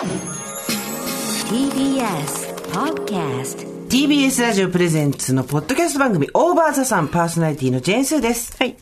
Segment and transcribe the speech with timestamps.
[0.00, 0.16] TBS
[2.72, 8.56] Podcast TBS ラジオプレゼンツのポッドキャスト番組 OVER THE SUN パーソナリティのジェーンスーです。
[8.58, 8.76] はい。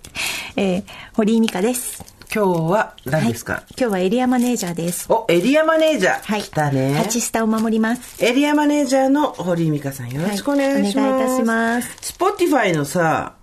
[0.55, 0.85] えー、
[1.15, 2.05] 堀井美香です。
[2.33, 5.13] 今日は何ですか、はい、今日はエリアマネージャーです。
[5.13, 6.23] お、エリアマネージャー。
[6.23, 6.43] はい。
[6.43, 6.95] 来たね。
[6.97, 8.25] 8スタを守ります。
[8.25, 11.05] エリアマネージャーの堀井美香さんよろしくお願いします。
[11.05, 11.97] はいお願いいたします。
[12.01, 13.35] スポティファイのさ、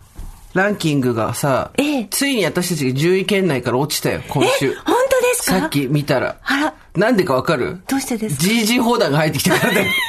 [0.53, 4.73] ランキングがさ、ええついに私たちが10位圏内から落ちたよ、今週。
[4.75, 5.14] 本当？
[5.37, 5.59] ですか？
[5.59, 6.37] さっき見たら。
[6.43, 7.81] あらなんでかわかる？
[7.87, 9.91] どうしてですか ?GG 砲弾が入ってきたからだよ。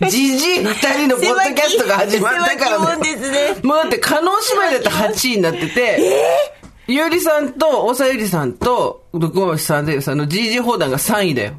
[0.00, 4.32] GG 二人のポッドキャストが始まったから狭き狭き門ですねもうだって、加納
[4.70, 5.98] 姉妹だって8位になってて、
[6.86, 11.54] ゆうりさんと、大沢ゆりさんと、毒まさんでさんの GG 砲弾が3位だよ。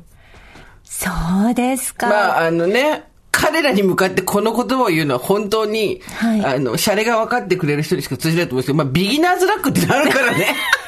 [0.83, 1.09] そ
[1.49, 2.07] うですか。
[2.07, 10.55] まあ、あのね、彼らに向かってこの言葉を言うのは本当に、はいあの、シャレが分かってくれる人にしか通じないと思うんですけど、まあ、ビギナーズラックってなるからね。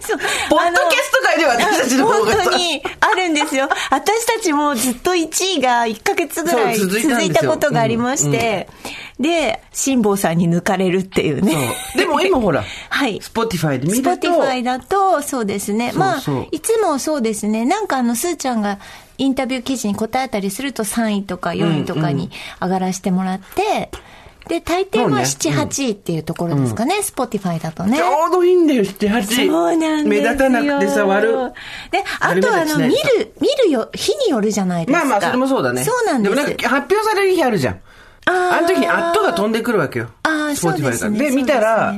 [0.00, 0.18] そう
[0.50, 3.68] ポッドキャスト界では私たちの方が本当にあるんですよ。
[3.90, 8.68] 私たちもずっと1位が1ヶ月ぐらい続続いたことがありまして、
[9.18, 11.74] で、辛坊さんに抜かれるっていうね。
[11.96, 13.20] でも今ほら、はい。
[13.20, 15.90] スポティファイで見スると、ポティファイだと、そうですね。
[15.90, 17.64] そうまあいつもそうですね。
[17.64, 18.78] なんかあの、スーちゃんが
[19.18, 23.90] インタビュー記事に答えたりすると3位とか4位とかに上がらせてもらって、
[24.48, 27.00] で、大抵は7、8位っていうところですかね。
[27.02, 28.02] スポティファイだとねち。
[28.02, 29.48] ょうどいいんだよ、7、8。
[29.50, 30.08] そうなんですよ。
[30.08, 31.32] 目立たなくてさ、割る。
[31.90, 35.04] で、あとあの、見る、見るよ、日によるじゃないですか。
[35.06, 35.84] まあまあ、それもそうだね。
[35.84, 36.34] そうなんです。
[36.34, 37.80] でもなんか発表される日あるじゃん。
[38.26, 40.08] あーあの時にアットが飛んでくるわけよ。
[40.22, 41.08] あースポティファイから。
[41.08, 41.94] そうですねで、見たら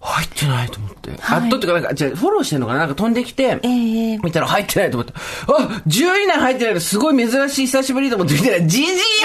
[0.00, 1.10] 入ってないと思って。
[1.10, 2.80] はいアットってか、なんか、じゃあフォローしてんのかな？
[2.80, 3.68] なんか飛んできて、え
[4.14, 5.12] え見たら入ってないと思って。
[5.46, 8.68] あ !10 位以内入ってないのすごい珍しい久しぶりと思って見たら GG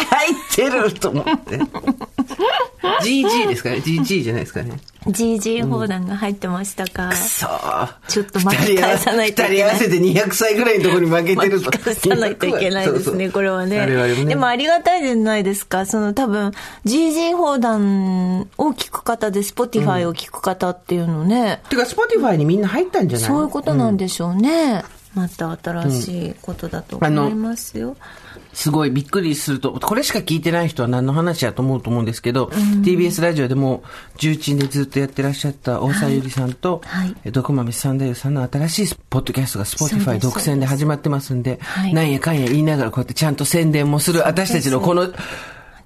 [0.09, 1.57] 入ってると思って。
[3.03, 4.79] GG ですかね ?GG じゃないですかね？
[5.07, 7.09] GG 砲弾が入ってましたか？
[7.09, 11.65] くそーちょっと巻き返さないといけない二人合わせて200歳ぐらいのところに負けてると。
[11.65, 13.85] 巻き返さないといけないですね、そうそうこれはね。
[13.85, 14.25] ね。
[14.25, 15.85] でもありがたいじゃないですか。
[15.85, 16.51] その多分、
[16.85, 24.83] GG 砲弾を聞く方で、Spotify を聞く方っていうのね、てか、スポティファイにみんな入ったんじゃないそういうことなんでしょうね。
[25.13, 27.95] また新しいことだと思いますよ。
[28.53, 33.83] すごいびっくりすると、これしか聞いてない人は何の話やと思うと思うんですけど、TBS ラジオでも
[34.17, 37.15] 重鎮でずっとやってらっしゃった大沢悠里さんと、はい。
[37.23, 41.93] え毒豆サンダーユさんの新しいポッドキャストが Spotify 独占で始まってますんで、はい。
[41.93, 45.11] なんやかんや言いながらこうやってちゃんと宣伝もする私たちのこの、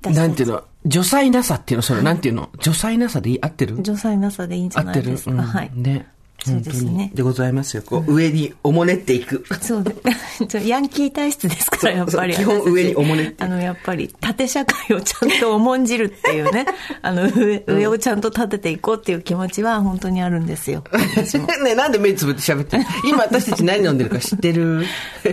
[0.03, 3.81] なんていうの、女才なさっていうの、その、なんていうの、女才なさでいい合ってる？
[3.81, 5.31] 女才なさでいいんじゃ合ってるないですか。
[5.31, 5.37] うん。
[5.37, 5.71] はい。
[5.73, 6.07] ね。
[6.45, 7.09] 本当に。
[7.13, 7.83] でございますよ。
[7.83, 9.43] こう、上におもねっていく。
[9.61, 9.95] そうで
[10.67, 12.35] ヤンキー体質ですから、やっぱり。
[12.35, 13.43] 基本上におもねって。
[13.43, 16.65] あの、やっぱり、縦社会をちゃんと重んじるっていうね、
[17.01, 20.83] あの、上、上をちゃんと立てていこうっていう気持ちは本当にあるんですよ。
[21.63, 24.85] ね、なんで目つぶって喋ってる今私たち何飲んでるか知ってる？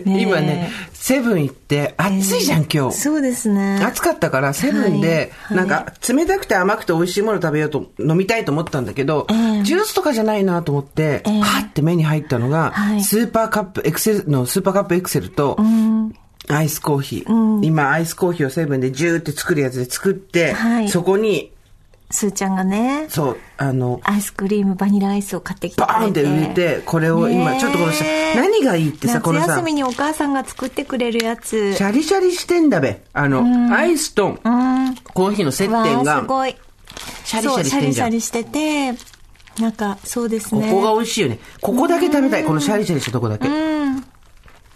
[0.04, 0.70] 今ね、
[1.04, 2.96] セブン行って、暑いじゃん、今日。
[2.96, 3.78] そうですね。
[3.84, 9.26] 暑かったから、セブンで、はいなんか、冷たくて甘くて美味しいもの食べようと、飲みたいと思ったんだけど、
[9.64, 13.04] ジュースとかじゃないなと思って、ええはって目に入ったのが、はい。
[13.04, 15.58] スーパーカップ、エクセルのスーパーカップエクセルと、
[16.48, 20.88] アイスコーヒー、今、アイスコーヒーをセブンでジューって作るやつで作って、はい。
[20.88, 21.52] そこに、
[22.10, 25.80] すーちゃんがね、そう、あの、アイスクリーム、バニラアイスを買ってきて。
[25.80, 28.04] バーンって入れて、これを今、ちょっとこのさ、
[28.36, 31.74] 何がいいってさ、このさ夏休、みにお母さんが作ってくれるやつ。
[31.74, 33.02] シャリシャリしてんだべ。
[33.12, 34.94] あの、アイスとうん。
[35.12, 36.56] コーヒーの接わ点があす、ごい。
[37.24, 40.70] シャリシャリしてんじゃんそうシャリシャリしてて、なんか、そうですね。
[40.70, 41.38] ここが美味しいよね。
[41.60, 42.44] ここだけ食べたい。
[42.44, 43.48] このシャリシャリしたとこだけ。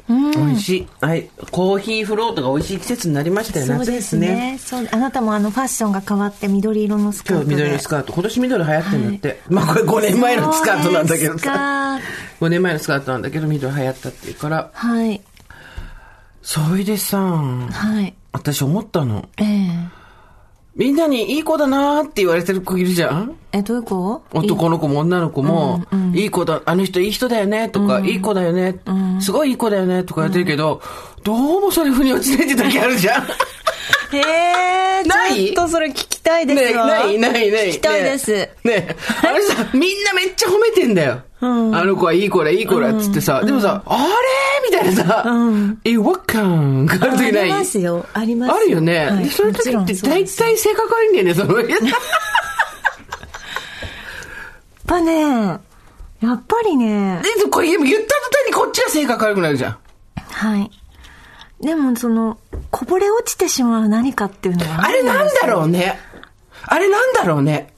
[0.09, 0.89] 美味しい。
[1.01, 1.29] はい。
[1.51, 3.67] コーヒーフロートが美味しい季節になりましたよ。
[3.67, 4.29] そうで夏ですすね。
[4.29, 4.59] ね。
[4.59, 7.51] そう、あなたもあのファッションが変わって緑色のスカー今日。
[7.51, 8.13] 緑のスカート。
[8.13, 9.41] 今年緑流行ってんだって。
[9.49, 11.45] まあこれ5年前のスカートなんだけどさ。
[11.45, 12.01] か
[12.41, 14.71] 5年前のスカートなんだけど緑流行ったっていうから。
[14.73, 15.21] はい。
[16.43, 18.15] それでさ、はい。
[18.33, 19.29] 私思ったの。
[19.37, 19.98] ええ
[20.79, 23.37] みんなにいい子だなーって言われてる子いるじゃん？
[23.51, 24.23] え、どういう子？
[24.33, 25.85] 男の子も女の子も、
[26.15, 28.79] いい子だ、あの人いい人だよね、とか、いい子だよね、
[29.21, 30.81] すごいいい子だよね、とか言ってるけど、
[31.25, 33.27] どうもそれ腑に落ちないって時あるじゃん。
[34.13, 35.47] へえ、ない？
[35.47, 36.87] ちょっとそれ聞きたいですねよ。
[36.87, 37.69] ないないない。
[37.69, 38.33] 聞きたいです。
[38.33, 41.23] ねねあれさ、みんなめっちゃ褒めてんだよ。
[41.41, 41.47] あ
[41.85, 44.09] の子はいい子だ、いい子だ、つってさ、でもさ、あれ？
[44.71, 45.25] みたいなさ、
[45.85, 47.43] 違和感がある時ない？
[47.43, 48.07] ありますよ。
[48.13, 49.07] ありますあるよね。
[49.07, 51.61] はいでそういう時って大体性格悪いんだよね、その。
[51.61, 51.79] やっ
[54.87, 55.21] ぱね、
[56.21, 59.79] やっぱりね、でこれ言った途端にこっちが性格悪くなるじゃん。
[60.17, 60.71] はい。
[61.61, 62.39] でもその、
[62.71, 65.99] こぼれ落ちてしまう何かっていうのはあれなんだろうね。
[66.63, 67.73] あれなんだろうね。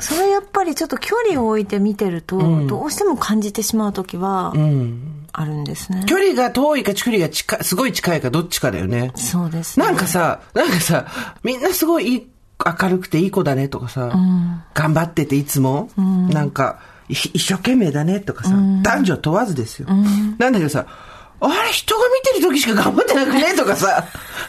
[0.00, 5.26] それやっぱりちょっと距離を置いて見てると、どうしても感じてしまうときは、うん。
[5.32, 6.04] あるんですね。
[6.06, 9.12] 距離が遠いか距離が近い、すごい近いかどっちかだよね。
[9.16, 9.84] そうですね。
[9.84, 11.06] なんかさ、なんかさ、
[11.42, 12.26] みんなすごいいい
[12.64, 14.12] 明るくていい子だねとかさ、
[14.72, 16.78] 頑張ってていつも、なんか、
[17.08, 19.88] い一生懸命だねとかさ、男女問わずですよ。
[20.38, 20.86] なんだけどさ、
[21.38, 23.54] あれ人が見てる時しか頑張ってなくね？
[23.54, 24.04] とかさ、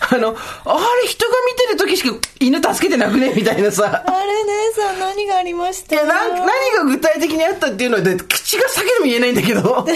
[0.10, 3.34] あの、あれ人が見てる時しか犬助けてなくね？
[3.36, 4.04] みたいなさ。
[4.06, 5.96] あれ姉さん何がありました？
[5.96, 6.46] いや、なん何
[6.78, 9.86] が具体的にあったっていうのは、口が裂けても言えないんだけど。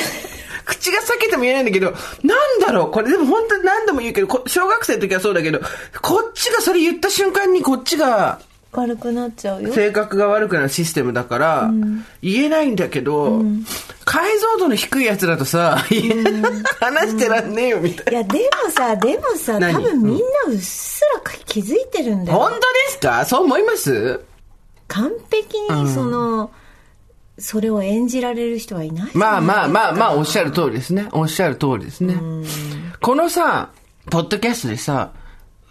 [0.66, 1.94] 口が裂けても言えないんだけど、
[2.24, 2.92] なんだろう？
[2.92, 5.60] これでも本当に何度も言うけど、こ小学生の時はそうだけど、
[6.02, 8.40] こっちがそれ言った瞬間にこっちが、
[8.74, 9.74] 悪くなっちゃうよ。
[9.74, 11.72] 性格が悪くなるシステムだから、
[12.22, 13.44] 言えないんだけど、
[14.06, 15.78] 解像度の低いやつだとさ、
[16.80, 18.12] 話してらんねえよみたいな。
[18.12, 19.74] いや、でもさ、でもさ、何？
[19.74, 22.40] 多分みんなうっすら気づいてるんだよ。
[22.40, 23.26] 本当ですか？
[23.26, 24.22] そう思います？
[24.88, 26.52] 完璧にその、
[27.38, 30.50] それを演じられる人はいないまあまあまあまあ、おっしゃる。
[30.50, 31.08] る通りですね。
[31.12, 32.16] おっしゃる通りですね。
[33.02, 33.72] このさ、
[34.10, 35.12] ポッドキャストでさ、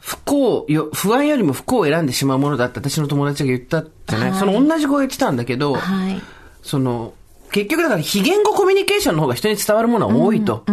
[0.01, 6.21] 不幸よ、不安よりも不幸を選んでしまうものだって私の友達が言ったじゃない、はいその同じ声言ってたんだけど、はい。
[6.63, 7.15] その、
[7.53, 10.65] 結局だから非言語コミュニケーションの方が人に伝わるものは多いと。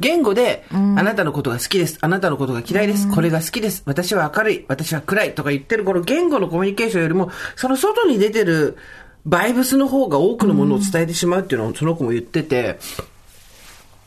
[0.00, 1.98] 言語で、あなたのことが好きです。
[2.00, 3.10] あなたのことが嫌いです。
[3.10, 3.82] これが好きです。
[3.86, 4.64] 私は明るい。
[4.68, 5.34] 私は暗い。
[5.34, 8.76] とか言ってるこの言語のコミュニケーションよりも、その外に出てる
[9.24, 12.78] バイブスの方が多くのものを伝えてしまうっていうのをその子も言ってて、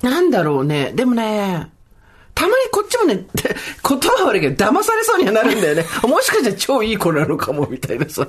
[0.02, 0.92] なんだろうね。
[0.94, 1.72] でもね、
[2.38, 5.86] たまにこっちもね、 言葉は悪いけど騙されそうにはなるんだよね。
[6.04, 8.28] もしかしたら超いい子なのかも、みたいなさ。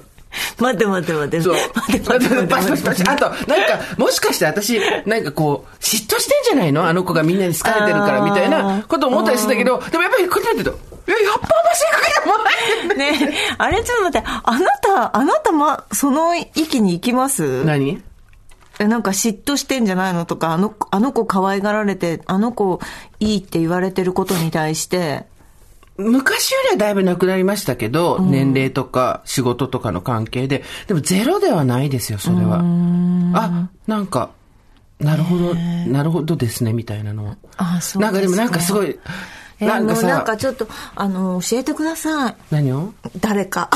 [0.59, 1.41] 待って待って待って。
[1.43, 1.55] そう。
[1.75, 3.03] 待って待って待ってパシパシパシ。
[3.05, 6.87] あと、なんか、もしかして私、なんかこう、嫉妬してんじゃないの？
[6.87, 12.01] あの子がみんなに好かれてるから、みたいなこと思ったりするんだけど、でもやっぱりこうやってると、いや、やっぱマシか
[12.89, 17.65] けねえあれちょっと待って、あなた、あなたま、その域に行きます？
[17.65, 17.91] 何？
[17.91, 17.99] え
[18.79, 22.81] なんか嫉妬してんじゃないのとか、あの、あの子可愛がられて、あの子
[23.21, 25.27] いいって言われてることに対して、
[25.97, 30.63] 昔よりはだいぶなくなりましたけど、年齢とか仕事とかの関係で。
[30.87, 32.61] でもゼロではないですよ、それは。
[33.35, 34.31] あ、なんか、
[35.01, 37.37] なるほど、なるほどですね、みたいなのは。
[37.57, 38.97] あそうなんかでもなんかすごい、
[39.61, 42.37] えなんかさ、なんかちょっと、あの、教えてください。
[42.51, 42.93] 何を？
[43.19, 43.69] 誰か。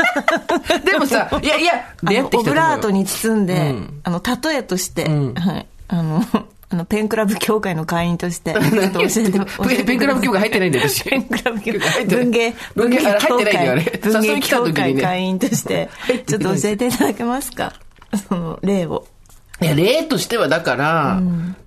[0.84, 1.72] でもさ、いやいや、
[2.02, 5.66] 出会ってオブラートに包んで、うんあの、例えとして、んはい。
[5.88, 6.22] あの、
[6.70, 11.04] あの、ペンクラブ協会の会員として、 ちょっと教えて、教えてペンクラブ協会入ってないんだよ、私。
[11.04, 15.90] ペンクラブ協入ってない文芸、文芸入ってないんだよあれ文芸協会会員として
[16.26, 17.74] ちょっと教えていただけますか？
[18.28, 19.04] その、例を。
[19.60, 21.20] いや、例としてはだから、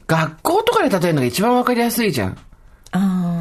[0.07, 2.37] 学校とかで例えるのが一番わかりやすいじゃん。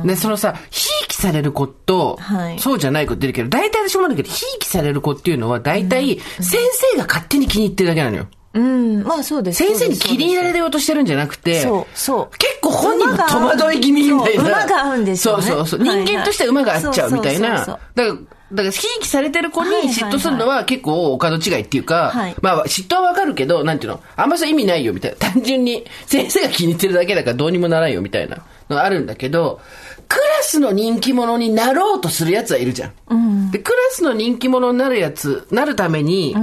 [0.04, 6.58] あで、そのさ、ひいきされる子と、はいそうじゃない子っているけど、大体私もだけど、ひいきされる子っていうのは、大体、先
[6.92, 8.26] 生が勝手に気に入ってるだけなのよ。
[8.30, 8.44] あ。
[8.54, 9.64] うん、まあそうです。
[9.64, 10.58] 先生に気に入られる。
[10.58, 12.38] ようとしてるんじゃなくて、そう、そう。
[12.38, 13.22] 結構本人も戸
[13.64, 14.42] 惑い気味みたいな。
[14.44, 15.80] 馬が合うんですよねそうそうそう。
[15.80, 17.50] はいはい人間としては馬が合っちゃうみたいな。
[17.50, 25.16] だから、だから、ひいきされてる子にはいはいはい嫉妬するのは結構お門違いっていうか、はいまあ嫉妬はわかるけど、なんていうの、あんまそう意味ないよみたいな。
[25.16, 29.60] 単純に先生が気に入ってるだけだからどうにもならんよみたいなのがあるんだけど、
[30.08, 33.50] クラスの人気者になろうとするやつはいるじゃん。
[33.50, 36.34] で、クラスの人気者になるやつ、なるために、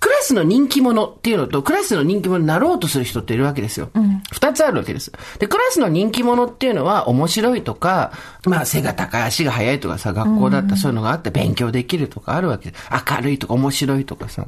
[0.00, 3.90] クラスの人気者っていうのと、クラスの人気者になろうとする人っているわけですよ。
[4.32, 5.12] 二、つあるわけです。
[5.38, 8.10] で、クラスの人気者っていうのは面白いとか、
[8.44, 12.84] まあ背が高い、足が速いとかさ、学校だったらそういうのがあって勉強できるとかあるわけです。
[13.08, 14.46] 明るいとか面白いとかさ。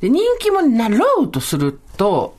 [0.00, 2.36] で、人気者になろうとすると、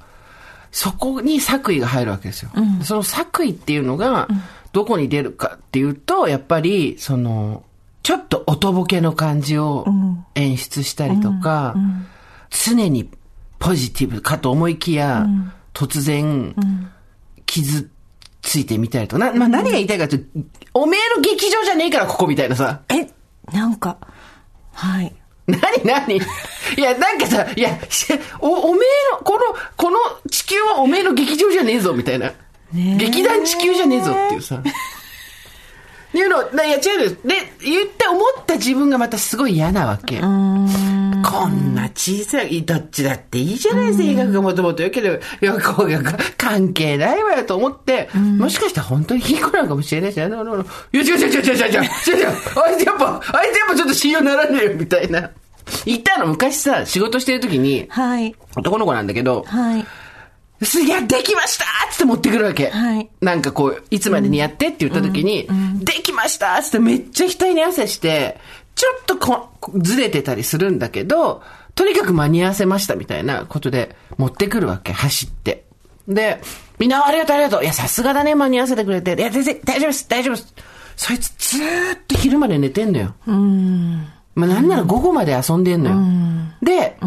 [0.72, 2.52] そこに作為が入るわけですよ。
[2.84, 4.28] その作為っていうのが、
[4.72, 7.64] どこに出るかっていうと、やっぱり、その、
[8.04, 9.86] ちょっとおとぼけの感じを
[10.36, 11.76] 演出したりとか、
[12.50, 13.10] 常に
[13.60, 15.28] ポジティブかと思いきや、
[15.74, 16.56] 突然、
[17.46, 17.90] 傷
[18.42, 20.40] ついてみたりとか、な、まあ、何が言いたいかというと、
[20.74, 22.82] おめえの劇場じゃねえから、ここみたいなさ。
[22.90, 23.10] え、
[23.52, 23.98] なんか、
[24.74, 25.14] はい。
[25.48, 26.16] 何何？
[26.16, 26.22] い
[26.78, 28.08] や、なんかさ、いや、し
[28.40, 28.84] お、おめえ
[29.14, 29.40] の、この、
[29.76, 29.98] この
[30.30, 32.32] 地球はおめえの劇場じゃねえぞ、みたいな。
[32.74, 34.62] 劇団地球じゃねえぞっていうさ。
[36.12, 40.20] いうの、ないや違うで、言って思った自分がまたすごい嫌なわけ。
[40.20, 40.26] こ
[41.48, 52.28] んな小さい、どっちだっていいじゃない、性格がもともと良ければ、よくが関係ないわよと思って、もしかしたら本当にいい子なのかもしれないし、いや違う違う違う違う違う違う違う違う
[52.66, 55.30] あいつやっぱ、あいつやっぱちょっと信用ならねえよ、みたいな。
[55.86, 58.36] 言ったの昔さ、仕事してる時に、はい。
[58.56, 59.86] 男の子なんだけど、はい。
[60.66, 62.70] すいや、できましたっつって持ってくるわけ。
[62.70, 65.48] はいなんかこう、いつまでにやってって言った時に、
[65.84, 68.40] できましたっつってめっちゃ額に汗して、
[68.76, 71.42] ちょっとこずれてたりするんだけど、
[71.76, 75.66] とにかく間に合わせましたみたいなことで持ってくるわけ、走って。
[76.08, 76.42] で、
[76.78, 77.64] みんなありがとうありがとう。
[77.64, 79.16] いや、さすがだね、間に合わせてくれて。
[79.16, 80.54] いや、全然大丈夫です、大丈夫です。
[80.96, 83.14] そいつずーっと昼まで寝てんのよ。
[84.36, 85.98] まあ、なんなら午後まで遊んでんのよ。
[86.62, 86.98] で、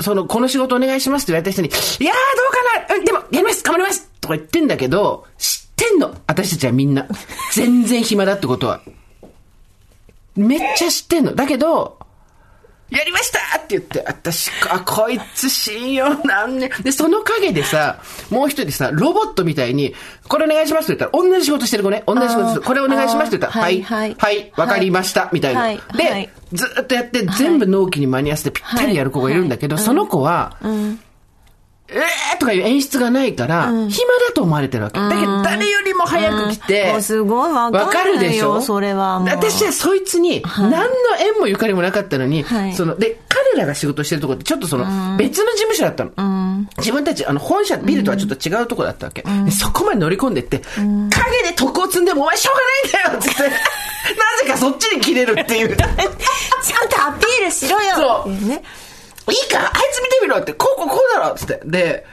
[0.00, 1.70] その、この仕事お願いしますって言われた人に、い
[2.04, 6.14] やー、どうかな、うん、でも、やります、頑張りますとか言ってんだけど、知ってんの。
[6.26, 7.06] 私たちはみんな。
[7.52, 8.80] 全然暇だってことは。
[10.36, 11.34] めっちゃ知ってんの。
[11.34, 11.98] だけど、
[12.90, 16.70] やりましたって言って、私、あ、こいつ信用なんね。
[16.82, 19.94] で、その陰でさ、もう一人さ、ロボットみたいに、
[20.26, 22.02] これお願いしますって言ったら、同じ仕事してる子ね。
[22.06, 22.62] 同じ仕事。
[22.62, 24.10] これお願いしますって言ったら、はい、ははい。
[24.12, 25.60] い、はい、わかりました、みたいな。
[25.60, 26.30] はいで、はい。
[26.52, 30.56] ずーっとやって、全部納期に間に合わせてぴったりやる子がいるんだけど、その子は、
[31.90, 33.80] えーとかいう演出がないから、暇
[34.28, 34.98] だと思われてるわけ。
[35.00, 38.60] だけど、誰よりも早く来て、すごいわかるでしょ？
[38.60, 40.78] それは私はそいつに、何の
[41.18, 42.74] 縁もゆかりもなかったのに、はい。
[42.74, 44.84] その、で、彼らが仕事してるとこって、ちょっとその、
[45.16, 46.66] 別の事務所だったの。
[46.76, 49.22] 自分たち、あの、本社、ビルとはちょっと違うとこだったわけ。
[49.44, 53.48] でそこまで乗り込んでって、影で徳を積んでも、お前しょうがないんだよっつって、 な
[54.44, 55.74] ぜかそっちに切れるっていう。
[55.76, 57.94] ちゃんとアピールしろよ。
[58.24, 58.34] そう。
[58.34, 58.62] っていね。
[59.30, 61.60] いいから、あいつ見てみろって、こうこうこうだろつって。
[61.64, 62.06] で、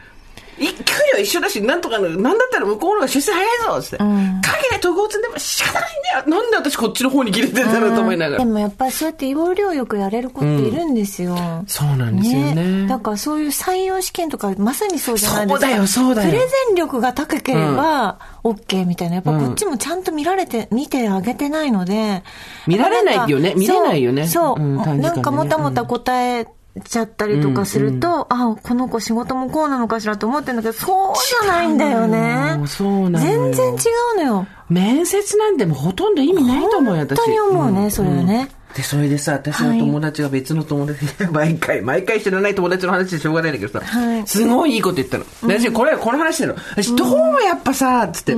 [0.58, 0.74] い給
[1.14, 3.98] 料一緒だし、なんとかの、なんだったら向こうの方が出世早いぞつって。
[3.98, 8.46] 影で徳を積んでも仕方ないんだよなんで私こっちの方に切れてんだろうと思いながら。
[8.46, 11.36] でもやっぱりそうやって要領よくやれる子っているんですよ。
[11.68, 15.60] そうなんですよねだからそういう採用試験とかまさにそうじゃないですか。
[15.60, 19.16] そうだよそうだよプレゼン力が高ければ OK みたいな。
[19.16, 22.24] やっぱこっちもちゃんと見られて、見てあげてないので。
[22.66, 24.60] 見られないよね見れないよねそう。
[24.60, 26.48] ねなんかもたもた答え
[26.84, 32.60] ちゃったりとかすると、あ、この子仕事もこうなのかしらと思ってんだけど、そうじゃないんだよね。
[32.68, 33.78] そうな全然違
[34.16, 34.48] うのよ。
[34.70, 37.18] 面接なんてもうほとんど意味ないと思うよ、私。
[37.18, 38.50] 本当に思うね、それはね。
[38.76, 45.24] で、それでさ、私の友達が別の友達、 毎回、毎回知らない友達の話でしょうがないんだけどさ、はいすごいいいこと言ったの。
[45.48, 46.60] で私、これ、この話してるの。
[46.72, 48.36] 私、どうもやっぱさ、つって、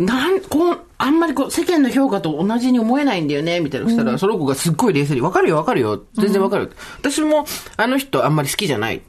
[0.00, 6.70] なん、こう、あんまりこう、世間の評価と同じに思えないんだよね、みたいなのしたら、その子がすっごい冷静に、わかるよ、わかるよ、全然わかるよ。
[6.98, 7.44] 私も、
[7.76, 9.02] あの人あんまり好きじゃない。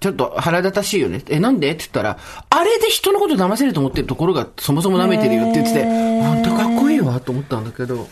[0.00, 1.22] ちょっと腹立たしいよね。
[1.28, 1.70] え、なんで？
[1.70, 2.18] って言ったら、
[2.50, 8.08] あれで人のこと騙せると思ってるところがそもそも舐めてるよって言ってて、本当かっこいいわと思ったんだけど、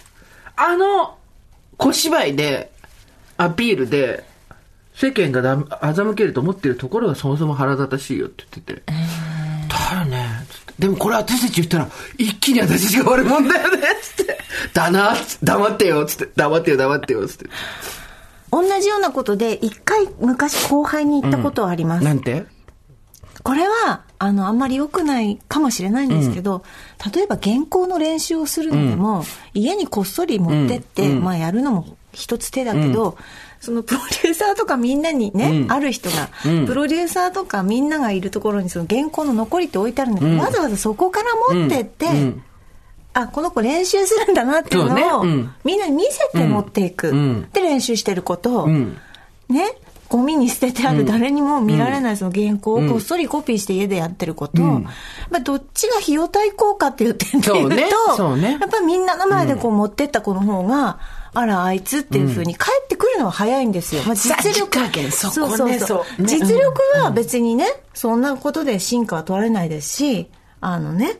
[0.56, 1.16] あの、
[1.76, 2.72] 小芝居で、
[3.36, 4.24] アピールで、
[4.94, 8.82] 世間がだ欺けると思ってるところがそもそも腹立たしいよって言ってて。
[8.86, 10.33] だよね。
[10.78, 11.88] でもこれ私たち言ったら、
[12.18, 13.82] 一気に私たちが悪者だよね。
[14.02, 14.38] つって。
[14.72, 15.14] だな。
[15.42, 16.04] 黙ってよ。
[16.04, 16.32] つって。
[16.34, 17.26] 黙ってよ、黙ってよ。
[17.28, 17.46] つって。
[18.50, 22.04] 同じようなことで、一回昔後輩に言ったことはあります。
[22.04, 22.46] なんて？
[23.42, 26.64] これは、あの、あんまり良くないかもしれないんですけど、
[27.14, 33.18] 例えば原稿の練習をするのでも、家にこっそり持ってって、まあやるのも一つ手だけど、
[33.64, 36.28] そのプロデューサーとかみんなにね、ある人が、
[36.66, 42.06] プロデューサーとかみんながいるところにその原稿の残りって置いてあるんだけど、わざわざそこから持ってって、
[43.14, 45.54] あ、この子練習するんだなっていうのを、うん。
[45.64, 47.12] みんなに見せて持っていく。
[47.12, 47.48] ん。
[47.52, 48.96] で、練習してることを、ん。
[49.48, 49.76] ね、
[50.08, 54.82] ゴミに捨ててある誰にも見られないその原稿をこっそりコピーして家でやってること、やっ
[55.30, 57.86] ぱどっちが費用対効果って言ってんで言うと、そうね。
[58.16, 58.58] そうね。
[58.60, 60.98] やっぱりみんなの前でこう持ってった子の方が、
[61.34, 64.02] あら、あいつっていうふうに帰ってくるのは早いんですよ。
[64.04, 66.22] まあ、実さ力そこねそう。
[66.22, 66.28] ね。
[66.28, 71.18] 実力は別にね、そんなことで進化は取られないですし、あのね、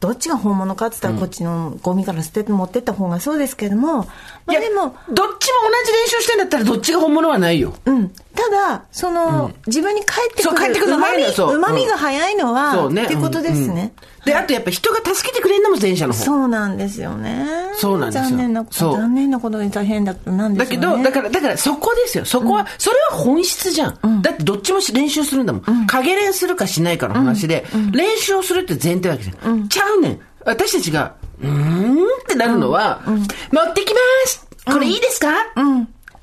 [0.00, 4.04] どっちが本物かって言ったらこっちのゴミから捨てて持ってった方がそうですけども、ま
[4.48, 7.74] あでも、どっちも同じ練習してんだったらどっちが本物はないよ。
[7.84, 8.12] うん。
[8.36, 11.26] ただ、その、自分に返ってくそう帰ってくるる、うまみ、う
[11.56, 13.04] うまみが早いのは、そうね。
[13.04, 13.92] ってことですうんね。
[14.24, 16.20] で、あとやっぱ人が助けてくれるのも前者の方。
[16.24, 17.46] そうなんですよね。
[17.78, 20.96] そうなんですよ残念なこと、残念なことに大変だなんでだけすよね。
[20.98, 22.24] ど、だから、だからそこですよ。
[22.24, 24.22] そこは、それは本質じゃん。
[24.22, 25.86] だってどっちもし練習するんだもん。
[25.86, 29.68] 影練するかしないかの話で、練習をするって前提わけじゃん。
[29.68, 30.20] ちゃうねん。
[30.44, 33.14] 私たちが、うーんってなるのは、持
[33.62, 35.28] ってきますこれいいですか？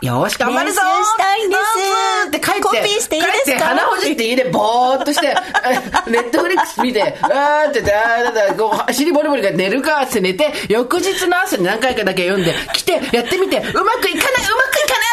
[0.05, 3.41] よーし、頑張るぞ練習したいんですって帰って、コピーしていいですか？
[3.45, 5.27] 帰って鼻ほじって家でぼーっとして、
[6.11, 14.19] ネットフリックス見て、あーって、だーだだ、こう、尻ボリボリが寝るかって寝て、翌日の朝に何回かだけ読んで、来て、やってみて、うまくいかない、うまくいかない、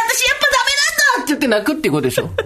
[0.08, 0.70] 私やっぱダメ
[1.16, 2.28] なんだって言って泣くっていうことでしょ。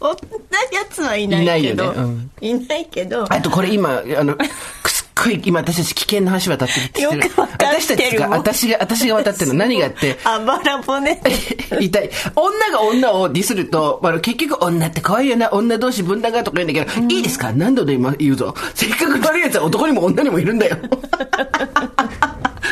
[0.00, 0.10] そん
[0.50, 1.84] なやつはいないけど。
[1.84, 3.26] いないよねいないけど。
[3.28, 4.36] あとこれ今、あの、
[5.16, 7.18] ごい今私たち危険な橋渡っててる。
[7.18, 7.70] よくわかってる。
[7.72, 9.54] 私たちが、私が、私が渡ってるの。
[9.54, 11.20] 何があって、 あばら骨。
[11.80, 12.10] 痛い。
[12.36, 17.52] 女が女をディスると、あの、結局女って可愛いよな、女同士分断がとか言うんだけど、いいですか？
[17.52, 18.54] 何度で今言うぞ。
[18.74, 20.76] せっかく悪い奴は男にも女にもいるんだよ。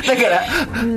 [0.06, 0.42] だから、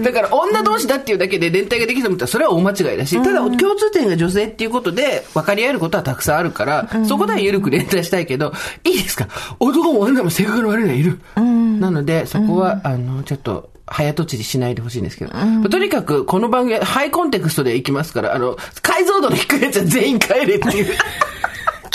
[0.03, 8.51] だから女同士だっていうだけで連帯ができたと思ったらそれは大間違いだし、ただ共通点が女性っていうことで分かり合えることはたくさんあるから、そこでは緩く連帯したいけど、
[8.83, 9.27] いいですか？
[9.59, 11.19] 男も女も性格の悪いのはいる。
[11.79, 15.33] なので、そこは、あの、ちょっと、早とちりしないでほしいんですけど。
[15.69, 20.95] とにかく、この番組はハイコンテクストでいきますから、あの、解像度の低いやつは全員帰れっていう。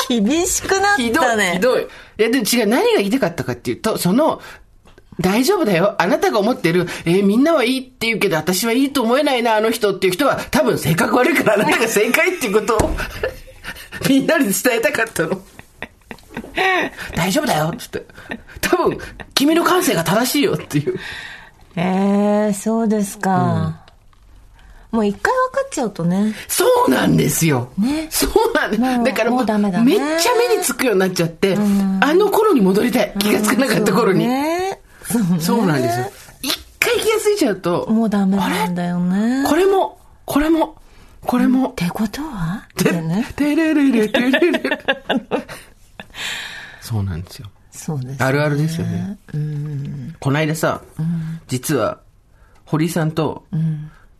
[0.08, 1.52] 厳しくなっひどい、たね。
[1.54, 1.82] ひどい。
[1.82, 4.40] いや、でも違う、何が言いたかったかっていうと、その、
[5.20, 5.96] 大丈夫だよ。
[5.98, 12.90] あなたが思ってる、えーみんなはいいって言うけど、私はいいと思えないな、あの人っていう人は、多分性格悪いから、あなたが正解っていうことを、
[14.08, 15.40] みんなに伝えたかったの。
[17.14, 18.06] 大丈夫だよつって。
[18.60, 18.98] 多分、
[19.34, 20.98] 君の感性が正しいよっていう。
[21.76, 23.80] ええそうですか。
[24.90, 26.34] もう一回分かっちゃうとね。
[26.48, 27.70] そうなんですよ。
[27.78, 28.82] ねそうなんです。
[29.04, 31.56] だからもうダメだねめっちゃ目につくようになっちゃって、
[32.00, 33.14] あの頃に戻りたい。
[33.18, 34.24] 気がつかなかった頃に。
[34.24, 34.80] うね
[35.38, 36.10] そうなんですよ。
[36.42, 39.44] 一回気がついちゃうと、もうダメなんだよね。
[39.48, 40.76] これも、これも、
[41.24, 42.66] これもっ、てことは？
[42.80, 43.26] ってね。
[43.36, 44.60] てれれれてれれ。
[46.80, 47.48] そうなんですよ。
[47.70, 49.18] そうです、あるあるですよね。
[50.18, 50.82] こないださ、
[51.46, 52.00] 実は、
[52.64, 53.44] 堀井さんと、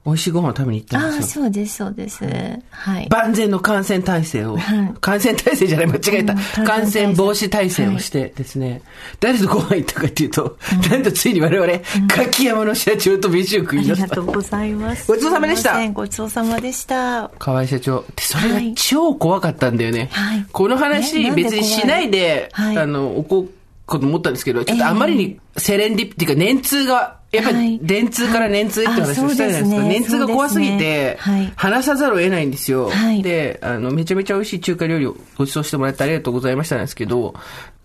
[0.07, 1.45] 美味しいご飯を食べに行ったああ、んですよ。
[1.45, 2.25] そうです、そうです。
[2.71, 3.09] はい。
[3.11, 8.81] 万全の感染体制を、はい感染体制じゃない、間違えた、うん感感染染防止体制をしてですね、
[9.21, 10.57] 誰とご飯行ったかっていうと、
[10.91, 11.73] なんとついに我々、
[12.09, 14.27] 柿山の社長と飯を食ありいましたがとう。
[14.27, 15.07] ございます。
[15.07, 17.31] ごちそうさまでしたごちそうさまでした。
[17.39, 18.05] 河合社長。
[18.17, 20.09] で、それがはい超怖かったんだよね。
[20.13, 23.51] はいこの話、別にしないで、はいあの、おこう
[23.87, 27.79] こと思ったんですけど、ちょっとあまりにセレンディプっていうか、年通が、やっぱりはい。
[27.81, 29.83] 電通から年通って話をしたじゃないですか。
[29.83, 31.19] 年通が怖すぎて、
[31.57, 32.91] 話さざるを得ないんですよ。
[32.91, 33.23] はい。
[33.23, 37.35] で、あの、めちゃめちゃ美味しい中華料理をご馳走してもらってありがとうございましたなんですけど、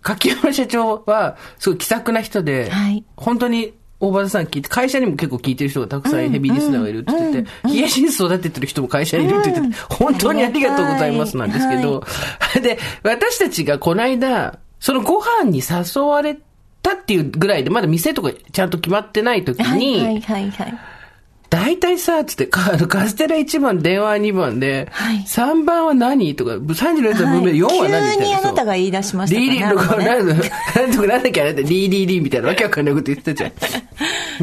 [0.02, 3.04] 柿山社長は、すごい気さくな人で、はい。
[3.16, 12.04] 本当に、大場さん聞いて、会社にも結構聞いてる人がたくさんヘビーリスナーがいるって言ってて、冷やしに育ててる人も会社にいるって言ってて、本当にありがとうございますなんですけど、
[12.62, 16.38] で、私たちがこの間、そのご飯に誘われ
[16.86, 20.78] たっていうぐらいで、まだ店とかちゃんと決まってない時に、はいはいはいはい。
[21.48, 28.50] 大体さ、つって、カステラ1番、電話2番で、はい3番は何とか、36列の分目、4は何み急にあな。
[28.50, 30.22] なたが言い出しましたリーリー、かな
[30.86, 33.50] んとかなんだっけあれって、リーリーリーみたいなわけわかんないこと言ってたじゃん。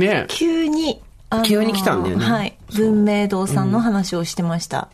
[0.02, 0.26] ねえ。
[0.30, 2.58] 急に、あの急に来たんだよねはい。
[2.74, 4.88] 文明堂さんの話をしてました。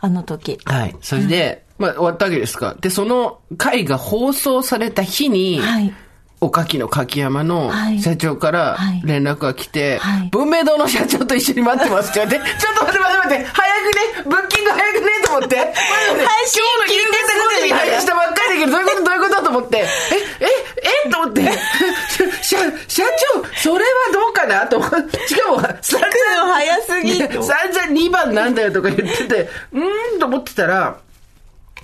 [0.00, 0.58] あの時。
[0.64, 0.96] はい。
[1.00, 2.76] それで、まあ終わったわけですか。
[2.80, 5.94] で、その回が放送された日に、はい。
[6.40, 8.00] おかきの柿山のはい。
[8.00, 9.02] 社長からはい。
[9.04, 10.28] 連絡が来て、はい。
[10.30, 19.84] 文明堂の社長と一緒に待ってますって言われて、 ちょっと待って待って待って、早くね、ブッキング早くねと思って、 今日の夕方5時に配信したばっかりだけど、どういうことどういうことと思って、え、
[20.40, 20.46] え、
[21.06, 21.42] えと思って、
[22.42, 24.66] 社、社長、それはどうかな？
[24.66, 27.18] と思って、しかも、散々早すぎ。
[27.20, 30.96] る散々2番なんだよとか言ってて、うーんと思ってたら、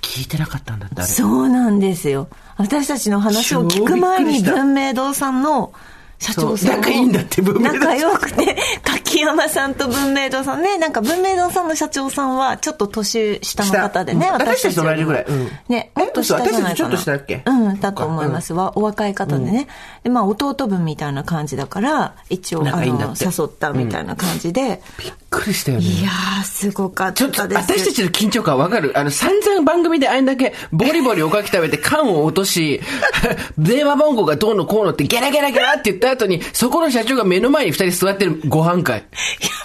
[0.01, 1.07] 聞いてなかったんだって、あれ。
[1.07, 2.27] そうなんですよ。
[2.57, 5.73] 私たちの話を聞く前に文明堂さんの
[6.19, 10.61] 社長さん仲いいんだって文明堂仲良くて、柿山さんと文明堂さん。
[10.61, 14.75] ね、なんか文明堂さんの社長さんはちょっと年下の方でね、下私たち。
[14.75, 15.25] と同じぐらい。
[15.27, 15.49] うん。
[15.67, 16.75] ね、もっと下じゃないかな。
[16.75, 17.41] ちちょっと下だっけ？
[17.43, 18.77] うん、だと思いますわ。
[18.77, 19.67] お若い方でね。
[20.03, 24.83] で、まあ弟分みたいな感じだから、一応、あの、誘ったみたいな感じで。
[25.31, 25.85] くりしたよね。
[25.85, 27.61] いやー、すごかっちょっとたです。
[27.61, 28.91] 私たちの緊張感わかる？
[28.97, 32.81] あの、散々番組であんだけボリボリおかき食べて缶を落とし、
[33.57, 38.97] 電話番号がどうのこうのってゲラゲラゲラって言った後に、そこの社長が目の前に二人座ってるご飯会。
[38.97, 39.03] や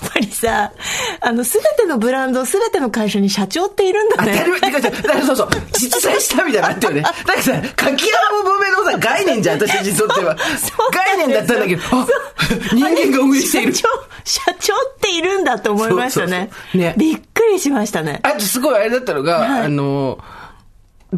[0.07, 0.73] っぱりさ、
[1.21, 4.59] あの、すべてのブランド、すべての会社に社長っているんだ当たりね。
[4.61, 7.03] 前だからそうそう、実在したみたいなのあったよね。
[7.03, 10.37] だからさ、柿山も文明のさ、概念じゃん、私たちにとっては。
[10.93, 12.07] 概念だったんだけど、あ、
[12.73, 13.75] 人間が運営している。
[13.75, 13.89] 社長、
[14.25, 16.51] 社長っているんだと思いましたね。
[16.75, 18.21] ねびっくりしましたね。
[18.23, 20.19] あとすごいあれだったのが、はいあの、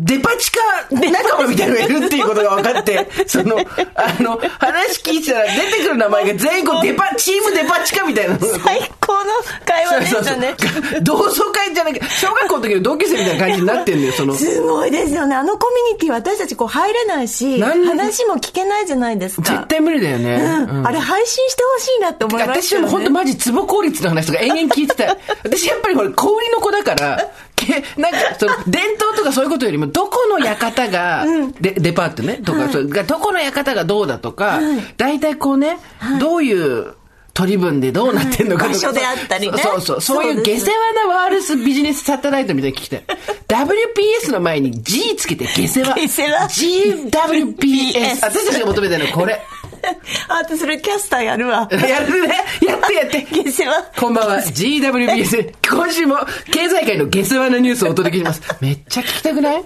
[0.05, 3.59] デパ地下仲間みたいなのがいるっていうことが分かって、 その、
[3.95, 9.31] あの、話聞いてたら出てくる名前が全員こうデパ、チームデパ地下みたいな最高の
[9.65, 10.55] 会話でそうそうしたね。
[10.59, 14.35] そう同窓会じゃなくて、小学校の時の同級生みたいな感じになってんのよ、その。
[14.35, 15.37] すごいですよね。
[15.37, 19.53] あのコミュニティ私たちこう入れないし、話も聞けないじゃないですか。
[19.53, 20.37] 絶対無理だよね。
[20.71, 20.87] うん。
[20.87, 22.77] あれ配信してほしいなって思いました。
[22.77, 25.19] 私も本当マジツボ効率の話とか延々聞いてたい。
[25.45, 31.25] 私やっぱりほら、小売りの子だから、けなんか、その、伝統とかそういうことよりも、どこの館が、
[31.61, 34.61] でデパートね、とか、それがどこの館がどうだとか、
[34.97, 35.79] 大体こうね、
[36.21, 36.95] どういう、
[37.39, 39.59] 取り分でどうなってんのかとか、場所であったりね。
[39.63, 43.05] そうそう、そういう下世話なワールスビジネスサテライトみたいに聞きたい。
[43.47, 45.95] WPS の前に G つけて下世話。
[46.09, 46.49] 下世話。
[46.49, 48.19] GWPS。
[48.23, 49.41] 私たちが求めてるのはこれ。
[50.29, 51.69] あとそれキャスターやるわ。
[51.71, 52.35] やるね。
[52.67, 53.27] やってやって。
[53.31, 53.75] 下世話。
[53.99, 55.55] こんばんは、GWBS。
[55.71, 56.17] 今週も
[56.53, 58.43] 経済界の下世話なニュースをお届けします。
[58.61, 59.57] めっちゃ聞きたくない？
[59.57, 59.63] で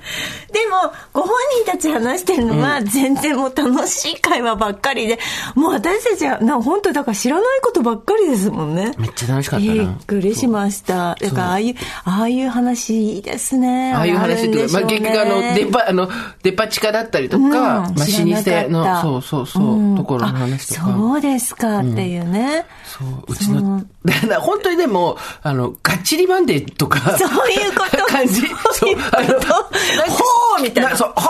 [0.68, 1.30] も、ご本
[1.64, 5.18] 人たち話してるのは、全然もう楽しい会話ばっかりで、
[5.54, 8.92] もう私たちは、な本当だから知らないことばっかりですもんね。
[8.98, 9.72] めっちゃ楽しかったな。
[9.74, 11.16] びっくりしました。
[11.20, 13.92] だから、ああいう、ああいう話いいですね。
[13.94, 16.08] ああいう話っていうか、まあ、結局あの、デパ、あの、
[16.42, 20.90] デパ地下だったりとか、うんまあ、老舗の、そうそうそう、うんところの話とか。
[20.90, 22.66] あそうですかっていうね。
[22.92, 23.82] そう、うちの、
[24.40, 28.42] 本当にでも、あの、ガッチリマンデーとか、そういうこと感じ。
[28.74, 30.24] そうあのほ
[30.58, 31.28] うみたいなそう、ほ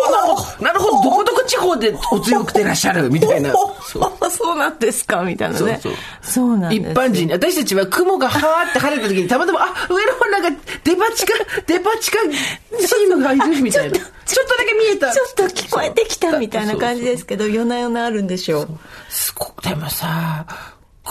[0.60, 3.52] うなるほど、どこどこ地方でお強くてらっしゃる、みたいな。
[3.52, 5.78] そうそうなんですかみたいなね。
[5.80, 6.72] そうそうなん。
[6.72, 11.32] 一般人に、私たちは雲がはーって晴れた時にたまたま、あ、上の方なんかデパ地下、
[11.66, 12.18] デパ地下
[12.80, 13.98] チームがいるみたいな。
[13.98, 15.12] ちょっとだけ見えた。
[15.12, 18.68] ちょっと聞こえてきたみたいな感じですけど、夜な夜なあるんでしょう。
[19.08, 20.44] すごく、でもさ、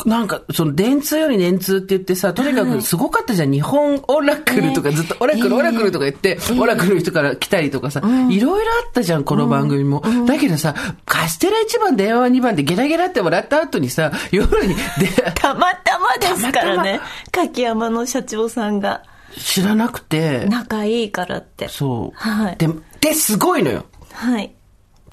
[0.05, 3.51] なんか、その、電通より年通って言ってさ、とにかくすごかったじゃん。
[3.51, 10.01] 日本オラクルとかずっと、オラクル、オラクルとか言って、オラクルの人から来たりとかさ、いろいろあったじゃん、この番組も。
[10.25, 10.75] だけどさ、
[11.05, 14.81] カステラ1番、電話2番でゲラゲラってもらった後にさ、夜に、で、
[15.35, 17.01] たまたまですからね
[17.31, 17.41] た。
[17.41, 19.03] 柿山の社長さんが
[19.37, 21.67] 知らなくて、仲いいからって。
[21.67, 22.17] そう。
[22.17, 22.69] はいで、
[23.01, 23.85] で、すごいのよ。
[24.13, 24.53] はい。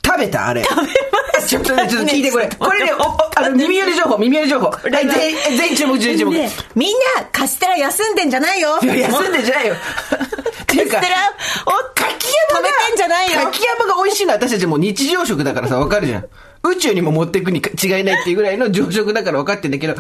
[0.09, 0.65] 食べたあれ。
[0.65, 0.89] 食べま
[1.47, 2.49] ちょっとね、ちょっと聞いてこれ。
[2.49, 4.67] ねこれね、お、おあの、耳寄り情報、耳寄り情報。
[4.71, 6.33] はい、全員、全員注目、全員注目。
[6.33, 8.79] でみんなカステラ休んでんじゃないよ。
[8.83, 9.75] いや、休んでんじゃないよ。
[10.63, 11.17] っていうかカステラ
[11.67, 16.25] を柿山べてんじゃないよ柿山が美味しいのは私たちもう日常食だからさ、わかるじゃん。
[16.65, 19.95] 宇宙にも持っていくに違いないっていうぐらいの常食だから分かってんだけど、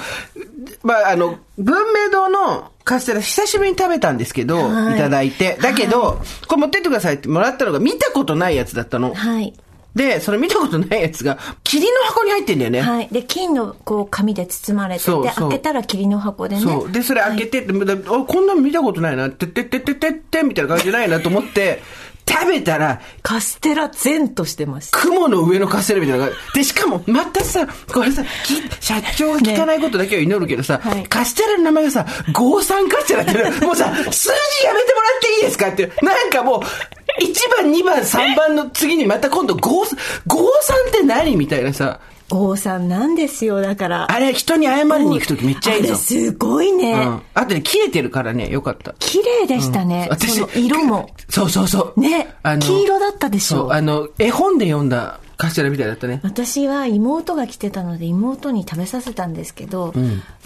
[0.82, 5.56] まあ、あの、文明堂のカステラ久しぶりに食べたんですけど、はいいただいて。
[5.60, 9.14] だけど、これ持ってってくださいってもらったのが見たことないやつだったの。
[9.14, 9.54] はい。
[9.98, 12.80] で、それ見たことないやつが、霧の箱に入ってんだよね。
[12.80, 13.08] はい。
[13.10, 16.62] で、金のこう紙で包まれてて、開けたら霧の箱でね。
[16.62, 16.92] そう。
[16.92, 21.82] で、それ開けてって、であこんなの見たことないな、てってってってってって、みたいな感じじゃないなと思って、
[22.28, 24.98] 食べたら、カステラ全としてました。
[24.98, 26.58] 雲の上のカステラみたいな感じ。
[26.58, 44.10] で、しかも、またさ、これさ、き社長が聞かないことだけは祈るけどさ、はいカステラの名前がさ、ゴーサンカステラってね、もうさ、数字やめてもらっていいですかって、なんかもう、1番、2番、3番の次にまた今度、ゴー、ゴーサンって何みたいなさ、郷さんなんですよ、だから。
[44.10, 45.96] あれ人に謝りに行くときめっちゃいいぞあれ。
[45.96, 46.92] すごいね。
[46.92, 47.22] うん。
[47.34, 48.94] あとで切れてるからね、よかった。
[48.98, 50.08] 綺麗でしたね。
[50.10, 51.10] 私その色も。
[51.28, 52.00] そうそうそう。
[52.00, 56.20] ね黄色だったでしょそう、あの、絵本で読んだカステラみたいだったね。
[56.24, 59.94] 私は妹が来てたので妹に食べさせたんですけど、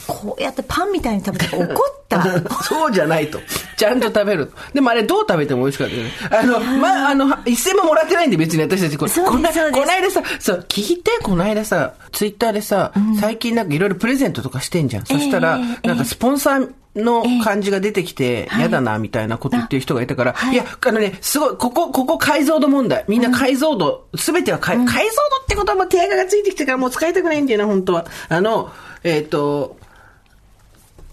[0.07, 1.77] こうやってパンみたいに食べて怒っ
[2.11, 2.23] た。
[2.63, 3.41] そうじゃないと。
[3.79, 4.53] ちゃんと食べる。
[4.75, 6.11] でもあれどう食べても美味しかったよね。
[6.31, 9.11] あの、ま、あの、一銭ももらってないんで別に私たちこれ。
[9.11, 15.07] こなそうですこの間さ、そう、聞いて、この間さ、ツイッターでさ、最近なんかいろいろプレゼントとかしてんじゃん。
[15.07, 20.57] そしたら、ええなんかスポンサー、の感じが出てきて、嫌だな、みたいなこと言ってる人がいたから、い。
[20.57, 23.05] や、あのね、すごい、ここ、ここ解像度問題。
[23.09, 28.07] みんな解像度、すべては解、解像度ってことはもう手垢がついてきてからもう使いたくないんだよな、本当は。
[28.29, 28.71] あの、
[29.05, 29.77] えっ、と、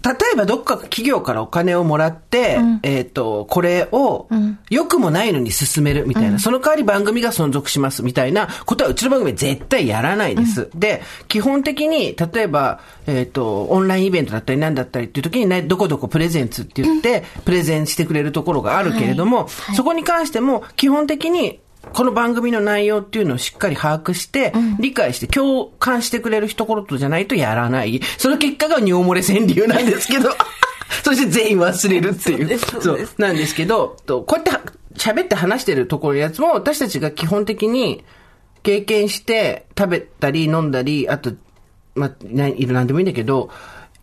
[0.02, 4.28] 例えばどっか企業からお金をもらって、えっ、と、これを、
[4.70, 10.70] 良くもないのに進めるみたいな、その代わり番組が存続しますみたいなことはうちの番組は絶対やらないです。
[10.74, 21.60] で、基本的に、例えば、えっ、と、オンラインイベントだったり何だったりっていう時に、ね、どこどこプレゼンツって言って、プレゼンしてくれるところがあるけれども、そこに関しても、基本的に、
[21.92, 28.00] この番組の内容っていうのをしっかり把握して、理解して共感してくれるところとじゃないとやらない。
[28.18, 30.30] その結果が尿漏れ川柳なんですけど、
[31.04, 32.58] そして全員忘れるっていう。
[32.58, 34.60] そうなんですけど、とこうやっては
[34.94, 38.04] 喋って話してるところのやつも私たちが基本的に
[38.62, 41.32] 経験して食べたり飲んだり、あと、
[41.94, 43.50] まあ、ないなんでもいいんだけど、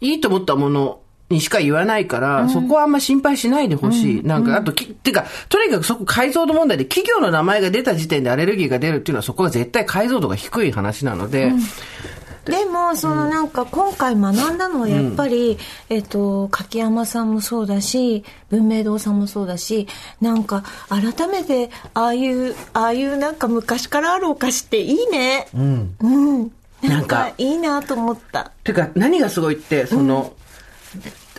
[0.01, 4.23] いいと思ったものにしか言わないから、そこはあんま心配しないでほしい。
[4.23, 11.51] なんか、あと、き、てか、とにかくそこ解像度問題で企業の名前が出た時点でアレルギーが出るっていうのはそこは絶対解像度が低い話なので、
[12.45, 15.57] でもそのなんか今回学んだのはやっぱり、
[15.89, 19.87] えっと柿山さんもそうだし文明堂さんもそうだし
[20.21, 25.47] なんか改めてああいうああいうなんか昔からあるお菓子っていいね。
[25.53, 27.15] うん、なんか。
[27.15, 28.51] なんかいいなと思った。
[28.63, 30.33] てか、何がすごいって、その、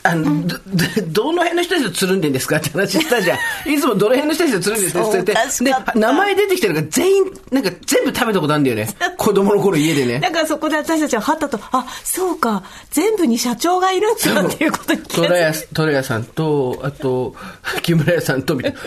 [0.03, 3.39] あの、ど、どどの辺の人たちとつるんでんですかって話したじゃん。
[3.73, 8.89] いつもどの辺の人たちとつるんでるんですって言ってそうおかっ、たで、名前出てきてるから全員、なんか全部食べたことあるんだよね。
[9.17, 10.21] 子供の頃家でね。
[10.21, 17.35] だからそこで私たちははったとあそうか全部に社長がいるんだっていうことに気がトラヤ、トラヤさんと、あと、
[17.83, 18.79] 木村屋さんと、みたいな。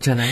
[0.00, 0.28] じゃない？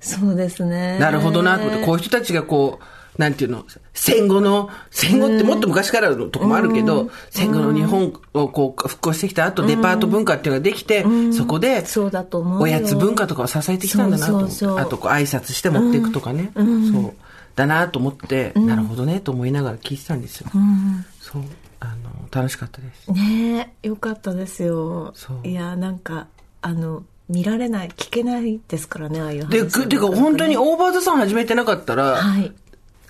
[0.00, 2.84] そうですねなるほどなこういう人たちがこう、
[3.18, 12.60] なんていうの、戦後の、戦後ってもっと昔からのとこもあるけど、戦後の日本をこう復興してきた後、デパート文化っていうのができて、そこで、そうだと思うよ。
[12.62, 14.66] おやつ文化とかを支えてきたんだなと思って。
[14.66, 16.52] あとこう挨拶して持っていくとかね。
[16.54, 17.12] そう。
[17.56, 20.50] だなと思って、なるほどねと思いながら聞いてたんですよ。
[21.20, 21.42] そう。
[21.80, 23.10] あの、楽しかったです。
[23.10, 25.12] ねえよかったですよ。
[25.42, 26.28] いやなんか
[26.62, 29.50] あの見られない聞けないですからねああいう話。
[29.50, 32.52] で、くてか本当にオーバーザさん始めてなかったら、はい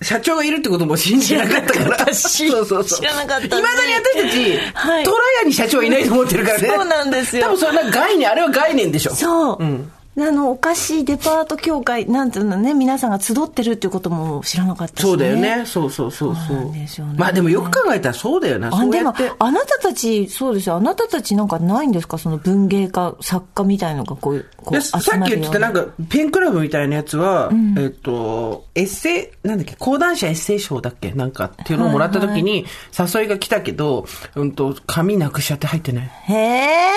[0.01, 2.05] 社長がいるってことも信じなかったから。
[2.13, 2.99] 知そうそうそう。
[2.99, 6.67] 知らなかったいまだに私たち、はいトラヤに社長はいないと思ってるからね。
[6.69, 9.13] そうなんですよ多分それなんか概念、あれは概念でしょ。
[9.13, 9.91] そう、ん
[10.27, 15.65] あのお菓子デパート協会なんていうのね皆さんが集ってるっていうことも知らなかったし、ね、そうだよね。
[15.65, 16.71] そうそうそうそう。
[16.71, 16.87] ね。
[17.15, 18.69] まあでもよく考えたらそうだよな。
[18.73, 19.13] あでも。
[19.39, 20.75] あなたたちそうですよ。
[20.75, 22.17] あなたたちなんかないんですか？
[22.17, 31.11] その文芸家作家みたいのがこういうこうでさっき言ってたなんか、ペンクラブみたいなやつは、えっと、エッセイ、なんだっけ、講談社エッセイ賞だっけ？
[31.11, 32.65] なんかっていうのをもらった時に、
[32.97, 34.05] 誘いが来たけど、
[34.35, 36.05] うんと、紙なくしちゃって入ってない。
[36.05, 36.89] へえ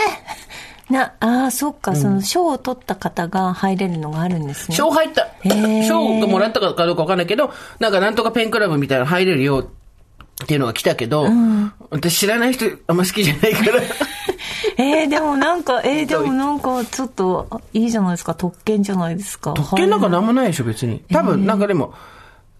[0.92, 4.76] なああそっか、その賞を取った方が入れるのがあるんですね。
[4.76, 5.28] 賞入った。
[5.88, 7.50] 賞がもらったかどうかわかんないけど、
[7.80, 9.70] なんかなんとかペンクラブみたいなの入れるよ
[10.44, 11.26] っていうのが来たけど、
[11.90, 13.82] 私知らない人あんま好きじゃないから。
[14.78, 18.34] えー、でもなんかえー、でもなんかちょっとあいいじゃないですか。
[18.34, 19.54] 特権じゃないですか。
[19.54, 21.02] 特権なんかなんもないでしょ、別に。
[21.10, 21.94] 多分、なんかでも、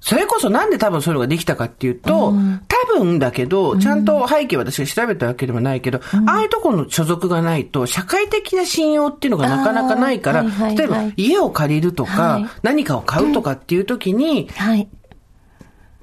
[0.05, 2.35] それこそなんで多分そういうのができたかっていうと、
[2.67, 10.77] 多分だけど、ちゃんと背景私が調べたわけでもないけど、ああいうところの所属がないと、社会的な信用っていうのがなかなかないから、はいはいはい。
[10.77, 12.47] 例えば家を借りるとか、はい。
[12.63, 14.89] 何かを買うとかっていう時に、はい。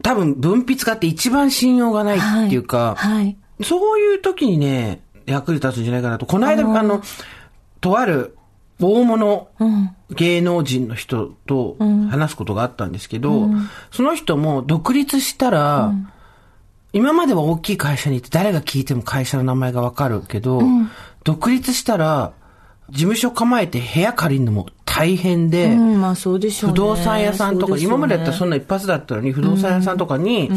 [0.01, 3.35] 多分分泌家って一番信用がないっていうか、はい。
[3.61, 6.25] そういう時にね、役に立つんじゃないかなと。
[6.25, 7.01] この間、あの、
[7.81, 8.37] とある
[8.81, 9.95] 大物うん。
[10.11, 11.77] 芸能人の人と
[12.09, 13.47] 話すことがあったんですけど、
[13.91, 15.93] その人も独立したら、
[16.93, 20.61] 今までは大きい会社にいて誰が聞いても会社の名前がわかるけど、
[21.23, 22.33] 独立したら、
[22.89, 26.01] 事務所構えて部屋借りるのも大変で、うん。
[26.01, 26.73] まあそうでしょうね。
[26.73, 27.81] 不動産屋さんとか、ね。
[27.81, 30.49] 今までやったらそんな一発だったのに、不動産屋さんとかに、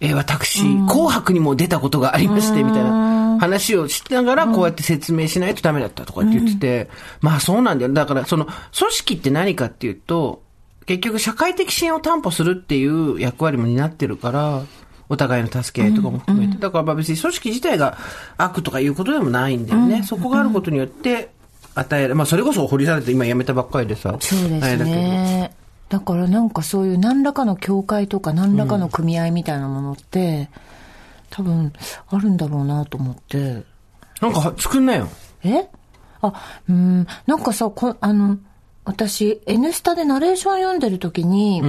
[0.00, 7.92] えー私、紅白にも出たことがありまして、みたいな話をしながら、こうやって説明しないとダメだったとかって言ってて、まあそうなんだよ。
[7.92, 8.56] だから、その、組
[8.90, 10.42] 織って何かっていうと、
[10.86, 14.62] 結局社会的支援を担保するっていう役割も担ってるから、
[15.08, 16.58] お互いの助け合いとかも含めて。
[16.58, 17.98] だからまあ別に組織自体が
[18.36, 20.02] 悪とかいうことでもないんだよね。
[20.02, 21.30] そこがあることによって、
[21.74, 22.16] 与える。
[22.16, 24.16] まあそれこそ掘りされて今辞めたばっかりでさ。
[24.20, 25.52] そうですね。
[25.88, 30.50] だからなんかそういう何らかの協会とか何らかの組合みたいなものって、
[31.38, 31.72] 多分
[32.08, 33.62] あるんだろうなと思って。
[34.20, 35.08] なんか作んなよ。
[35.44, 35.68] え？
[36.20, 36.32] あ、
[36.68, 38.38] うん、なんかさ、こあの、
[38.84, 41.62] 私、N スタでナレーション読んでる時に、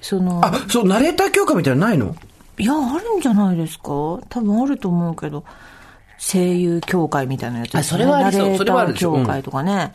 [0.00, 2.14] その、あ、そう、ナレーター協会みたいなのないの？
[2.58, 3.84] いや、あるんじゃないですか？
[3.84, 5.44] 多分あると思うけど、
[6.18, 7.80] 声優協会みたいなやつね。
[7.80, 9.92] あそれはありそれはあるでしょター協会とかね。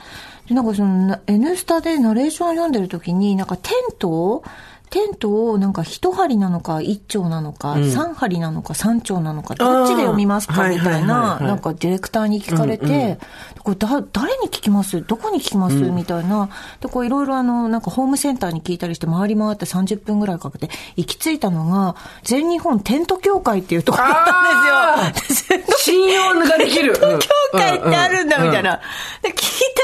[0.49, 4.43] で、なんかその、な N スタでナレーションを読んでる時に、なんかテントを、
[4.91, 13.17] テントをなんか一針なのか一丁なのか、三針なのか三丁なのか、どっちで読みますかみたいな、はいなんかディレクターに聞かれて、
[13.63, 15.01] これだ誰に聞きます？
[15.01, 16.49] どこに聞きます、みたいな。
[16.81, 25.59] で、こういろいろあの、なんかホームセンターに聞いたりして回り回って30分ぐらいかけて行き着いたのが、全日本テント協会っていうところだったんですよ。
[25.79, 26.95] 信用ができる。
[26.95, 27.19] 協
[27.53, 28.81] 会ってあるんだみたいな。
[29.21, 29.35] で、聞い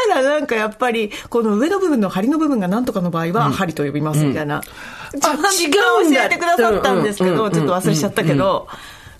[0.10, 4.62] たらなんかやっぱり、この上の部分の針の部分が何とかの場合は、針と呼びますみたいな。
[5.19, 8.67] ちゃんと違う教えてくださったんですけど、うんうんちょっと忘れちゃったけど。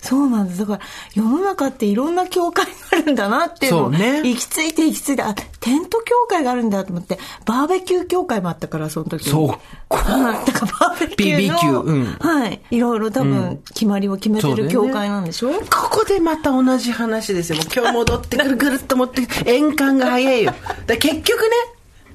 [0.00, 0.60] そうなんです。
[0.60, 0.80] だから、
[1.14, 9.30] 世の中っていろんな協会があるんだなっていうのを、ね行き着いて行き着いて、あ、テント協会があるんだと思って、バーベキュー協会もあったから、その時に。
[9.30, 9.48] そう
[9.94, 10.46] はい。
[10.46, 12.60] だからバーベキューの、BBQ うんはい。
[12.70, 17.58] いろいろ多分、決まりを決めてる協会なんでしょ、ここでまた同じ話ですよ。
[17.58, 19.26] もう今日戻ってくるぐるっと持って。
[19.46, 20.54] 円環が早いよ。
[20.86, 21.48] だ結局ね、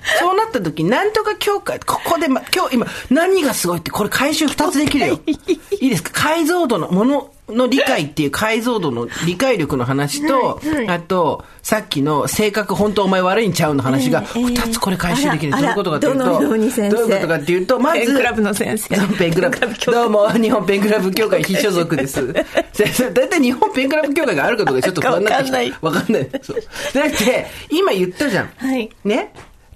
[0.19, 5.19] そうなった時、なんとか協会、ここで、ま、今日今、何がすごいって、これ回収二つできるよ。
[5.27, 6.11] いいですか？
[6.13, 15.51] 解像度の、ものの理解っていう解像度の理解力の話と、あと、さっきの性格本当お前悪いんちゃうの話が、ええ二つこれ回収できる。
[15.51, 19.57] どういうことかっていうと、どういうことかっていうと、まず、ペンクラブの先生ペンクラブ
[19.91, 22.33] どうも、日本ペンクラブ協会非所属です。
[22.73, 25.57] 先生大体日本ペンクラブ協会があることがちょっと不安になってきた。
[25.81, 26.29] わかんない。
[26.41, 26.57] そう。
[26.93, 28.49] だって、今言ったじゃん。
[28.57, 29.33] はいね？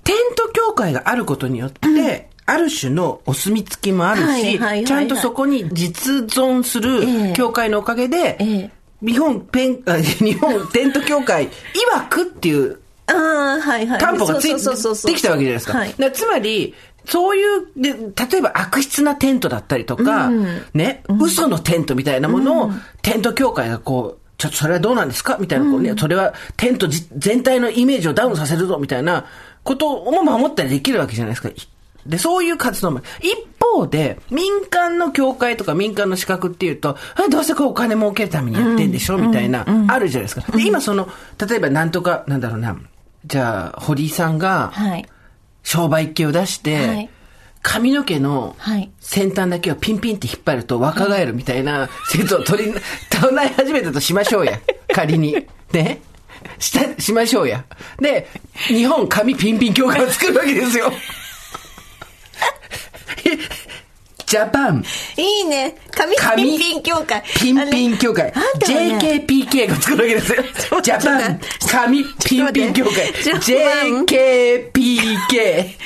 [0.07, 13.99] テント協会があることによって、ある種のお墨付きもあるしはいはいはいはい、ちゃんとそこに実存すえるえ協会のおかげでええ、日本ペン、あ 日本テント協会曰くっていうああ、はいはい。
[13.99, 15.77] 担保がついそうそうそうそうできたわけじゃないですか。
[15.77, 16.73] はいだからつまり、
[17.05, 20.29] そういう、で、例えば悪質なテントだったりとか、
[20.73, 25.37] ね、嘘のテントみたいなものを、テント協会がこう、ちょっとそれはどうなんですか？
[25.39, 29.25] みたいな、こうね、それはテントじ全体のイメージをダウンさせるぞみたいな
[29.63, 31.49] ことも守ったりできるわけじゃないですか。
[32.05, 33.01] で、そういう活動も。
[33.19, 40.51] 一方で、民間の協会とか民間の資格っていうと、あどうせこうお金儲けるためにやってんでしょ、みたいな、あるじゃないですか。
[40.55, 41.09] で、今その、
[41.45, 42.77] 例えばなんとか、なんだろうな、
[43.25, 45.05] じゃあ、堀井さんが、はい。
[45.63, 47.09] 商売系を出して、はい
[47.67, 52.73] 髪の毛のはい先端だけをピンピンって引っ張ると若返るみたいな説を取り、
[53.09, 54.57] 唱え始めたとしましょうや。
[54.95, 55.45] 仮に。
[55.73, 55.99] ね。
[56.59, 57.65] した、しましょうや。
[57.99, 58.29] で、
[58.67, 60.93] 日本髪ピンピン協会を作るわけですよ。
[64.27, 64.83] ジャパン
[65.15, 65.77] いいね。
[65.89, 67.23] 紙紙ピンピン協会。
[67.39, 70.81] ピンピン協会 JKPK が作るわけですよ。
[70.81, 71.39] ジャパン
[71.71, 74.57] 髪ピンピン協会 JKPK。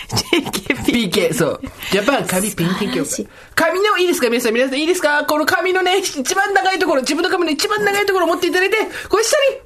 [0.10, 1.12] JKP。
[1.12, 1.62] PK、そう。
[1.92, 3.28] ジャパン髪ピンピン協会素晴らしい。
[3.54, 4.30] 髪の、いいですか？
[4.30, 5.24] 皆さん、皆さんいいですか？
[5.26, 8.78] この髪のね、一番長いところ、自分の髪の一番長いところを持っていただいて、
[9.08, 9.58] これ下に、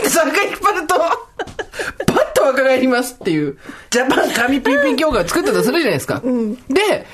[0.00, 0.94] ピンピンピンってさ、赤い引っ張ると、
[2.12, 3.56] パッと若返りますっていう、
[3.90, 6.20] ジャパン髪ピンピン協会を作ったとするじゃないですか。
[6.68, 7.06] で、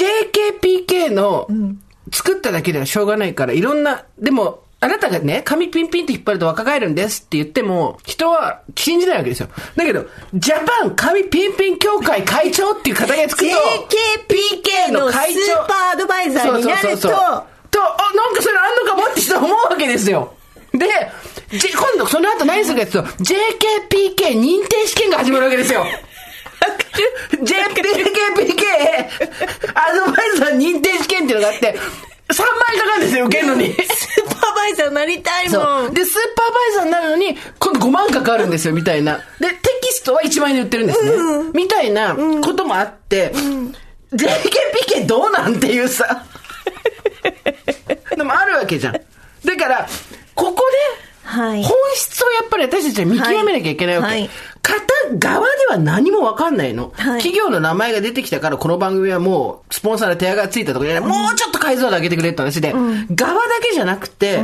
[0.00, 1.48] JKPK の、
[2.12, 9.48] 作っただけではしょうがないから、いろんな、でも、あなたがね、髪ピンピンって引っ張ると若返るんですって言っても、人は信じないわけですよ。
[9.76, 20.34] だけど、ジャパン髪ピンピン協会会長っていう肩書きつくと、JKPK のスーパーアドバイザーになると、そうそうそうそうと、あ、なんかそれあんのかもって人は思うわけですよ。
[20.72, 20.86] で、
[21.58, 25.84] じ今度その後何するかっていうと、JKPK 認定試験が始まるわけですよ。
[27.40, 28.64] JKPK
[29.74, 31.74] アドバイザー認定試験っていうのがあって、
[32.32, 33.72] 3万円かかるんですよ、受けるのに。
[33.72, 35.94] スーパーバイザーになりたいもん。
[35.94, 39.18] で、スーパーバイザーになるのに、今度5万かかるんですよ、みたいな。
[39.40, 41.12] で、テキストは1万円で売ってるんですね。
[41.54, 43.32] みたいなこともあって、
[44.12, 46.24] JKPK どうなんていうさ。
[48.16, 48.92] でもあるわけじゃん。
[48.92, 49.88] だから、
[50.34, 51.62] ここで、はい。
[51.62, 54.08] 本質をやっぱり私たちは見極めなきゃいけないわけ。
[54.08, 54.20] はい。
[54.22, 54.30] はい。
[54.62, 57.22] 方側では何もわかんないの、はい。
[57.22, 64.42] 企業の名前が出てきたからこの番組はもうスポンサーの手上がついたとかじゃない、もうちょっと解像度上げてくれって話で、側だけじゃなくて、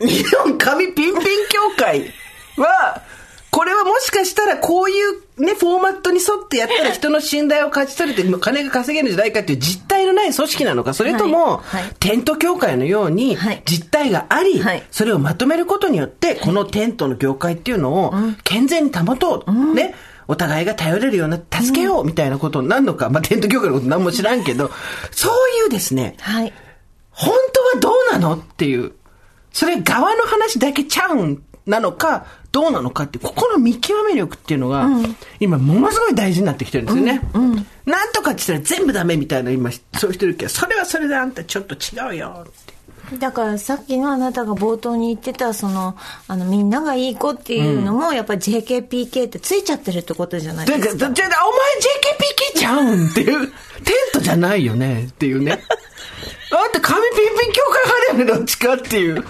[0.00, 2.12] 日本紙ピンピン協会
[2.56, 3.02] は、
[3.50, 11.82] これはもしかしたらこういうね、フォーマットに沿ってやったら人の信頼を勝ち取れて 金が稼げるんじゃないかっていう実態のない組織なのか、それとも、はい。
[11.82, 13.62] はいテント協会のようにはい。
[13.66, 14.82] 実態があり、はい。
[14.90, 19.74] それをまとめることによって、このテントの業界っていうのを健全に保とう。
[19.74, 19.94] ね。
[20.28, 24.70] お互いが頼れるような、助けようみたいなことになるのか、まあ、テント協会のこと何も知らんけど、
[25.10, 26.52] そういうですね、はい。
[27.10, 28.92] 本当はどうなのっていう、
[29.52, 34.88] それ側の話だけちゃうんなのか、どうなのかってここの見極め力っていうのが、
[35.38, 37.20] 今ものすごい大事になってきてるんですよね。
[37.86, 42.80] なんとかって言ったら全部ダメみたいな今、そういう人いるけど、それはそれであんたちょっと違うよって。
[43.18, 45.96] だからさっきのあなたが冒頭に言ってたその
[46.28, 50.98] あのみんながいい子っていうのもやっぱり JKPK ってついちゃってるってことじゃないだですか。
[50.98, 51.58] からじゃあ、お前
[52.54, 53.52] JKPK ちゃうんっていう、テン
[54.12, 55.60] トじゃないよねっていうね。
[56.52, 59.24] あんた紙ピンピン協会派だよね、どっちかっていう。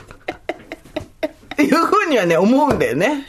[1.60, 3.26] いうふうにはね、思うんだよね。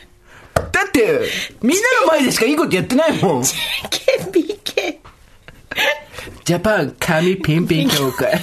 [0.53, 1.21] だって、
[1.61, 3.41] みんなの前でしかいいことやってないもん。
[3.41, 4.97] JKPK
[6.43, 8.39] ジャパン紙ピンピン協会。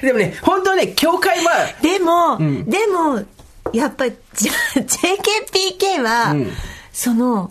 [0.00, 3.24] でもね、本当ね、協会は、でも、でも
[3.72, 6.34] やっぱ JKPK は、
[6.92, 7.50] その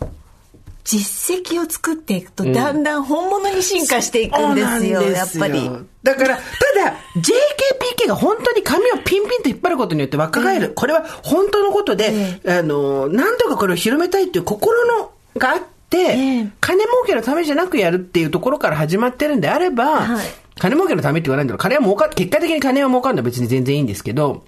[0.92, 5.70] 実績を作っていくとだんだん本物に進化していくんですよ、やっぱり。
[6.04, 6.42] だから、た
[6.84, 10.74] だ、JKPK が本当に髪をピンピンと引っ張ることによって若返る。
[10.76, 16.50] これは本当のことで、あの、何とかこれを広めたいっていう心のがあって、ええ。
[16.60, 20.26] 金儲けのためじゃなくやるっていうところから始まってるんであれば、はい。
[20.60, 21.58] 金儲けのためって言わないんだろう。
[21.60, 24.44] 金は儲か、結果的に金は儲かるのは別に全然いいんですけど、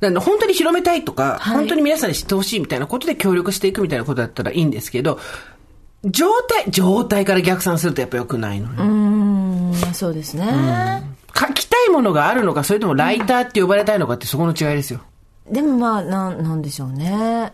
[0.00, 1.56] なんで本当に広めたいとか、はい。
[1.56, 5.18] 本当に皆さんに知ってほしいみたいなことで協力していくみたいなことだったらいいんですけど、
[6.06, 8.82] 状態、状態から逆算するとやっぱ良くないのよ。
[8.82, 10.46] うん、そうですね。
[11.38, 15.00] 書きたいものがあるのか、それともライターって呼ばれたいのかってそこの違いですよ。
[15.50, 17.52] でもまあなんなんでしょうね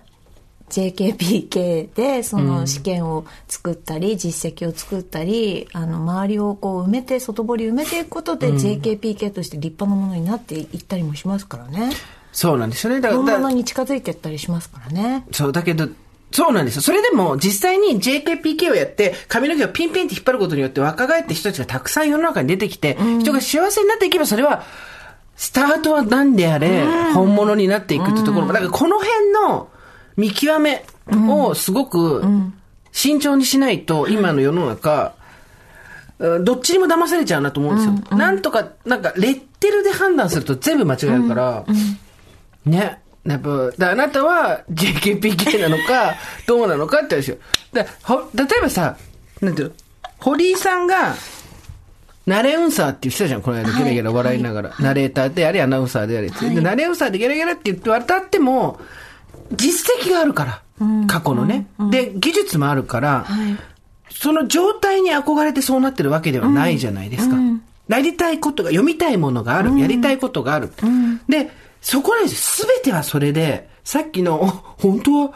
[0.70, 11.90] JKPK でその試験を作ったり、実績を作ったりあの周りをこう埋めて外堀埋めていくことで、JKPK として立派なものになっていったりもしますからね
[12.32, 13.02] そうなんですよね。
[13.02, 15.88] だから、だ本物に近づいていったりしますからねそう、だけど、
[16.32, 16.82] そうなんですよ。
[16.82, 24.64] それでも、実際に JKPK をやって、髪の毛をピンピンって引っ張ることによって若返って人たちがたくさん世の中に出てきて、人が幸せになっていけば、それは、
[25.36, 28.46] スタートは何であれ、本物になっていくってところ。
[28.46, 29.68] も、だからこの辺の
[30.16, 30.84] 見極め
[31.28, 32.22] をすごく
[32.92, 35.22] 慎重にしないと、今の世の中、うん
[36.44, 38.16] どっちにも騙されちゃうなと思うんですよ。
[38.16, 41.64] なんとか、なんか、レッテルで判断すると全部間違えるから、
[42.64, 43.01] ね。
[43.24, 46.14] やっぱ、だあなたは JKPK なのか、
[46.46, 47.36] どうなのかって話よ。
[47.72, 48.96] だほ例えばさ、
[49.40, 49.74] なんていうの？
[50.18, 51.14] 堀井さんが、
[52.26, 54.74] ナレウンサーって言ってたじゃん、この間、ゲラゲラ笑いながら。
[54.78, 56.48] ナレーターであり、アナウンサーでありって。
[56.48, 58.80] で、ナレウンサーでゲラゲラって言って渡っても、
[59.56, 60.62] 実績があるから。
[61.06, 61.66] 過去のね。
[61.90, 63.26] で、技術もあるから、
[64.10, 67.36] その状態に憧れてそうなってるわけではないじゃないですか。
[67.88, 70.72] なりたいことが、読みたいものがある、やりたいことがある。
[71.28, 71.50] で、
[71.82, 72.66] そこなんですよ。
[72.66, 74.46] すべてはそれで、さっきの、お
[74.80, 75.32] 本当は、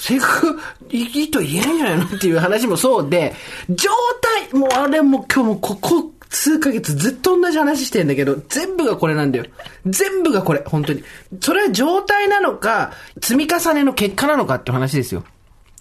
[0.00, 0.58] 性格
[0.90, 3.34] いいと言えないんじゃないのっていう話もそうで、
[3.68, 3.90] 状
[4.50, 9.46] 態、もうあれも今日もここ数ヶ月ずっと同じ話してんだけど、全部がこれなんだよ。
[9.86, 11.02] 全部がこれ、本当に。
[11.40, 15.24] それは状態なのか、積み重ねの結果なのかって話ですよ。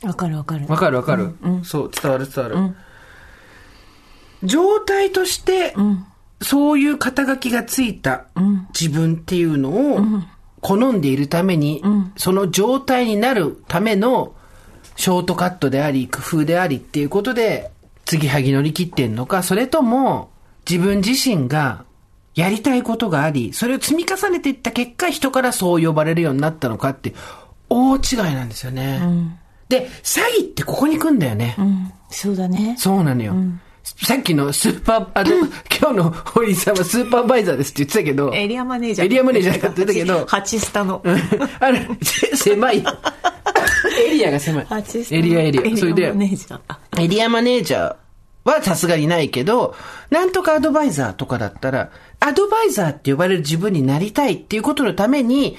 [0.04, 0.66] わかるわかる。
[0.68, 2.76] わかるわかる、そう、伝わる伝わる。
[4.44, 5.76] 状態として、
[6.42, 8.26] そういう肩書きがついた
[8.80, 10.00] 自分っていうのを
[10.62, 11.82] 好んでいるために、
[12.16, 14.34] その状態になるための
[14.96, 17.72] ショートカットであり、工夫でありっていうことで、
[18.06, 20.30] 継ぎはぎ乗り切ってんのか、それとも
[20.70, 21.84] 自分自身が
[22.36, 27.14] やりたいことがあり、それを積み重ねていった結果、人からそう呼ばれるようになったのかって、
[27.70, 29.02] 大違いなんですよね。
[29.70, 31.56] で、詐欺ってここに来んだよね。
[31.58, 31.92] うん。
[32.10, 32.76] そうだね。
[32.78, 33.36] そうなのよ。
[33.96, 35.38] さっきのスーパー、あの、
[35.80, 39.08] 今日の堀井さんはスーパーバイザーですって言ってたけど、エリアマネージャー。
[39.08, 41.02] エリアマネージャーって言ってたけどハチスタの。
[41.60, 42.80] あれ、せ狭い。
[42.80, 44.68] エリアが狭い
[45.12, 45.78] エリアエリア。
[45.78, 47.02] それでエリアマ、ネージャー。
[47.04, 47.96] エリアマネージャー
[48.44, 49.76] はさすがにないけど、
[50.10, 55.58] なんとかアドバイザーとかだったら、アドバイザーって呼ばれる自分になりたいっていうことのために、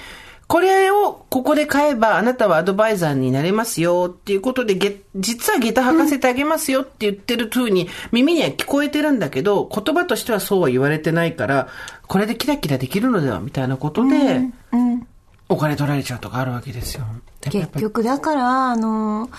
[0.49, 11.67] これをここで買えばあなたはアドバイザーになれますよっていうことで、げ実は下駄履かせてあげますよって言ってる風に耳には聞こえてるんだけど、言葉としてはそうは言われてないから、
[12.07, 14.41] これでキラキラできるのではみたいなことで、
[15.49, 17.05] お金取られちゃうとかあるわけですよ。
[17.41, 19.29] 結ぱ局だから、あの、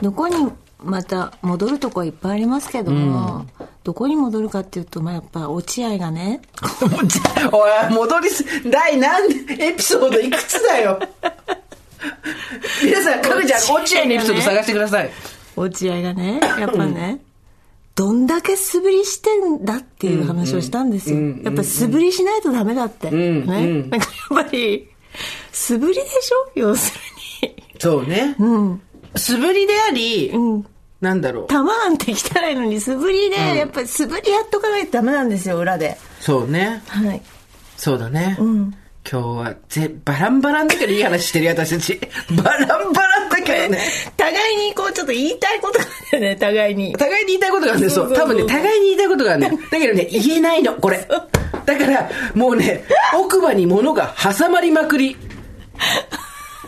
[0.00, 3.44] どこにまた戻るとこはいっぱいありますけども、
[3.82, 6.42] どこに戻るかっていうと、まあ、やっぱ落合がね、
[7.52, 9.26] おい、戻りす、第何
[9.58, 10.98] エピソードいくつだよ。
[12.84, 15.10] 皆さん、かぐちゃん、落合のエピソード探してください。
[15.56, 17.20] 落合がね、やっぱね、
[17.94, 21.18] どんだけ素振りしてんだっていう話をしたんですよ。
[21.42, 23.10] やっぱ素振りしないとダメだって。
[23.10, 23.56] んね。
[23.56, 24.88] うんなんかやっぱり、
[25.52, 26.50] 素振りでしょ？
[26.54, 26.92] 要す
[27.42, 27.62] るに。
[27.78, 28.36] そうね。
[28.38, 28.82] うん。
[29.16, 30.66] 素振りであり、うん。
[31.00, 31.46] なんだろう。
[31.48, 35.96] 球なんて汚いのに素振りで、やっぱり素振りやっとかないとダメなんですよ、裏で。
[36.20, 36.82] そうね。
[36.86, 37.22] はい。
[37.76, 38.36] そうだね。
[38.38, 38.74] うん。
[39.10, 42.00] 今日はぜ、バランバランだけどいい話してるよ、私たち。
[42.44, 43.78] バランバランだけどね。
[44.16, 46.92] 互いにこうちょっと言いたいことがあるよね、互いに。
[46.92, 48.08] 互いに言いたいことがあるんで、そう。
[48.08, 49.58] そう多分ね、互いに言いたいことがあるんだよ。
[49.70, 51.08] だけどね、言えないの、これ。
[51.64, 52.84] だから、もうね、
[53.18, 55.16] 奥歯に物が挟まりまくり。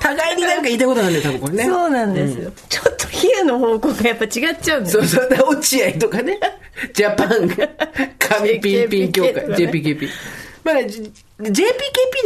[0.03, 1.64] 互いになんか言いたいことがあるんだよ、多分これね。
[1.64, 2.53] そうなんですよ。
[2.68, 4.98] ちょっと比喩の方向がやっぱ違っちゃうんだよ。
[4.98, 6.38] そうそう、だ落合 とかね、
[6.94, 7.48] ジャパン、
[8.18, 10.09] 紙ピンピン協会、JPKP。
[10.64, 11.53] まあ、JPKP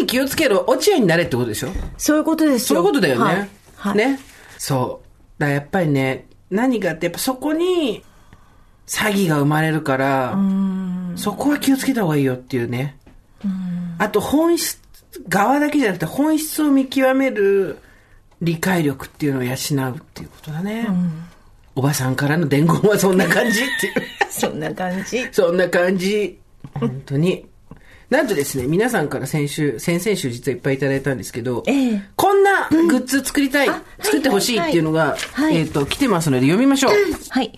[0.01, 1.68] に気をつけろ、落合になれってことでしょ？
[1.97, 2.66] そういうことですよ。
[2.68, 3.24] そういうことだよね。
[3.24, 3.49] はい。
[3.77, 4.20] はい、ね。
[4.59, 5.01] そ
[5.39, 5.41] う。
[5.41, 8.05] だやっぱりね、何がって、やっぱそこに、
[8.87, 10.39] 詐欺が生まれるから、
[11.16, 12.97] そこは気をつけた方がいいよっていうね。
[13.99, 14.79] あと、本質、
[15.28, 17.78] 側だけじゃなくて、本質を見極める
[18.42, 20.88] 理解力っていうのを養うっていうことだね。
[21.74, 23.94] おばさんからの伝言はそんな感じっていう。
[24.30, 25.28] そんな感じ。
[25.32, 26.38] そんな感じ。
[26.74, 27.46] 本当に。
[28.11, 36.92] なんとですね、皆さんから先週、先々週実はいっぱいいただいたんですけど、ええこんなグッズ作りたい、あ作ってほしいっていうのが、はいはいえっ、と、来てますので読みましょう。
[37.30, 37.52] はい。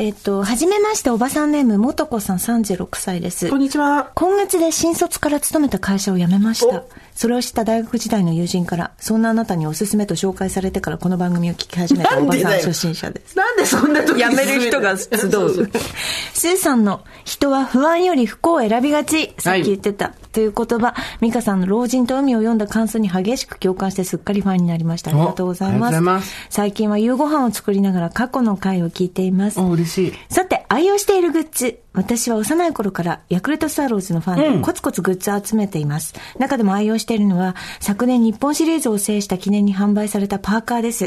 [0.00, 3.60] えっと、はじめまして、おばさんネーム、もとこさん36歳ですこん。
[3.60, 4.10] にちは。
[4.16, 6.88] 今月で新卒から勤めた会社を辞めましたお。
[7.14, 13.36] それを知った大学時代の友人から、そんなあなたにおすすめと紹介されてからこの番組を聞き始めたおばさん初心者です。
[13.36, 15.50] なんでそんな時に辞める人が集そう。
[16.32, 19.34] スーさんの人は不安より不幸を選びがち。
[19.38, 20.12] さっき言ってた。
[20.32, 25.10] という言葉、美香さんの老人と海を読んだ感想に激しく共感してすっかりファンになりました。
[25.10, 26.00] ありがとうございます。
[26.00, 29.60] ます最近は夕ご飯を作りながら過去の回を聞いています。
[29.60, 30.12] お、嬉しい。
[30.30, 31.80] さて、愛用しているグッズ。
[31.92, 36.14] 私は幼い頃からヤクルトスワローズのファンでコツコツグッズを集めています。
[36.38, 41.06] 中でも愛用しているのは昨年日本シリーズを制した記念に販売されたパーカーです。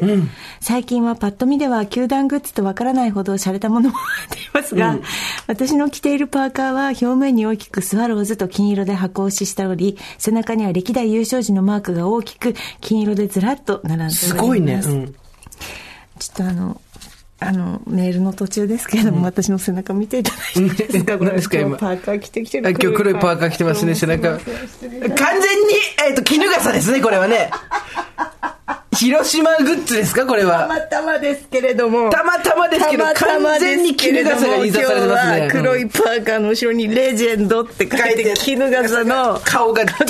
[0.60, 5.00] 最近はパッと見では球団グッズとわからないほど洒落たものも入っていますが、
[5.48, 14.28] 私の着ているパーカーは表面に大きくスワローズと金色で箱押ししており、背中には歴代優勝時のマークが大きく金色でずらっと並んでおります。
[14.28, 14.82] すごいね。
[14.86, 15.16] うん。
[16.20, 16.80] ちょっとあの、
[17.46, 24.30] あの、メールの途中ですけれども、私の背中見ていただいて いいですか、今パーカー着てきてあ今日黒いパーカー着てますね、背中。
[24.30, 24.48] 完全に、
[26.08, 27.52] えっ、と、絹笠ですね、これはね。
[28.96, 30.68] 広島グッズですか、これたは。
[30.68, 32.10] またまですけれども。
[32.10, 35.38] たまたまですけど、完全に絹笠が印刷されてますね。
[35.38, 40.06] 今日は黒いパーカーの後ろにレジェンドって書いて、絹笠の顔がドーン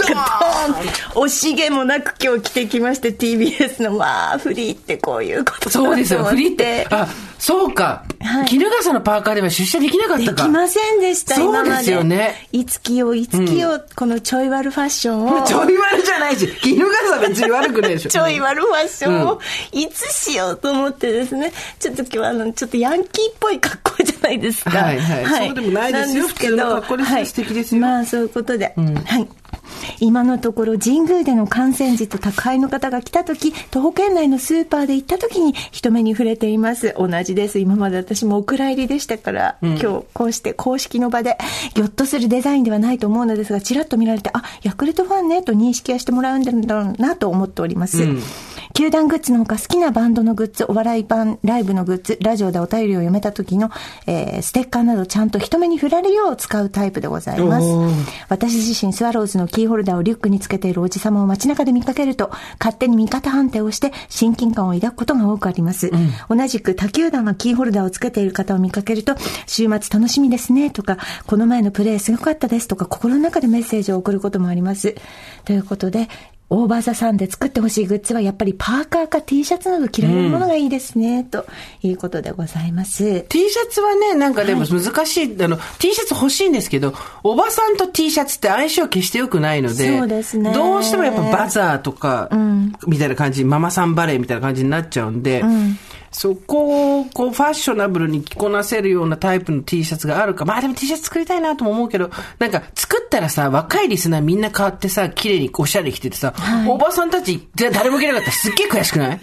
[1.15, 6.88] 惜しげもなく今日着てきまして TBS のまあフリーってこういうことだそうですよ、フリーって。
[6.89, 7.07] あ、
[7.46, 8.04] そうか。
[8.22, 10.43] はい絹笠のパーカーでは出社できなかっでたか。
[10.46, 11.78] きませんでした、そう今まで。
[11.78, 15.41] ですよねいつきよ、いつきよ、このちょい悪ファッションを。
[15.46, 18.10] ちょい悪じゃないし、絹笠別に悪くないでしょ。
[18.12, 19.39] ちょい悪ファッションを
[19.72, 24.72] いつしようと思ってですね、ちょっと今日はあの、ちょっとヤンキーっぽい格好じゃないですか。
[24.72, 28.74] はいはいそうでもないですよんけど普通の格好ですよはい素敵ですよまあそういうことで、
[29.06, 29.28] はい。
[29.99, 36.95] 今のところ神宮での観戦時と宅配の方が来た時、徒歩圏内のスーパーで行った時に人目に触れています。
[36.97, 37.59] 同じです。
[37.59, 41.38] 今まで私もお蔵入りでしたから、今日こうして公式の場で、
[41.74, 48.03] ぎょっとするデザインではないと思うのですが、ちらっと見られて、あ、ヤクルトファンね、と認識はしてもらうんだろうなと思っております。
[48.76, 53.71] 球団グッズのほか好きなバンドのグッズ、お笑い版、ライブのグッズ、ラジオでお便りを読めた時の、
[54.05, 57.67] えーステッカーなどちゃんと人目に触られるよう使うタイプでございます。
[58.28, 65.89] 私自身スワローズのキーホルダーをリュックにつけているおじさまを街中で見かけると、勝手に味方判定をして親近感を抱くことが多くあります。
[66.28, 69.15] 同じく他球団のキーホルダーをつけている方を見かけると、
[69.47, 70.97] 週末楽しみですねとか、
[71.28, 74.95] この前のプレーすごかったですとか、心の中でメッセージを送ることもあります。
[75.45, 76.09] ということで、
[76.50, 81.46] オーバーザさんで作ってほしいグッズはやっぱりパーカーか T シャツなど着られるものがいいですね、と
[81.82, 83.22] いうことでございます。
[83.24, 86.93] T シャツはね、なんかでも難しい、あの、T シャツ欲しいんですけど、
[87.24, 90.54] おばさんと T シャツって相性決して良くないので、そうですね。
[90.54, 92.30] どうしてもやっぱバザーとか、
[92.86, 95.43] みたいな感じ、ママさんバレーみたいな感じになっちゃうんで、
[96.18, 100.45] そこを、こう、ファッショナブルに着こなせるようなタイプの T シャツがあるか。
[100.45, 102.09] まあでも T シャツ作りたいなとも思うけど、
[102.39, 106.34] なんか、作ったらさ、若いリスナーみんな変わってさ、綺麗におしゃれ着ててさ、
[106.70, 109.20] おばさんたち、じゃあ誰も着なかったらすっげえ悔しくない？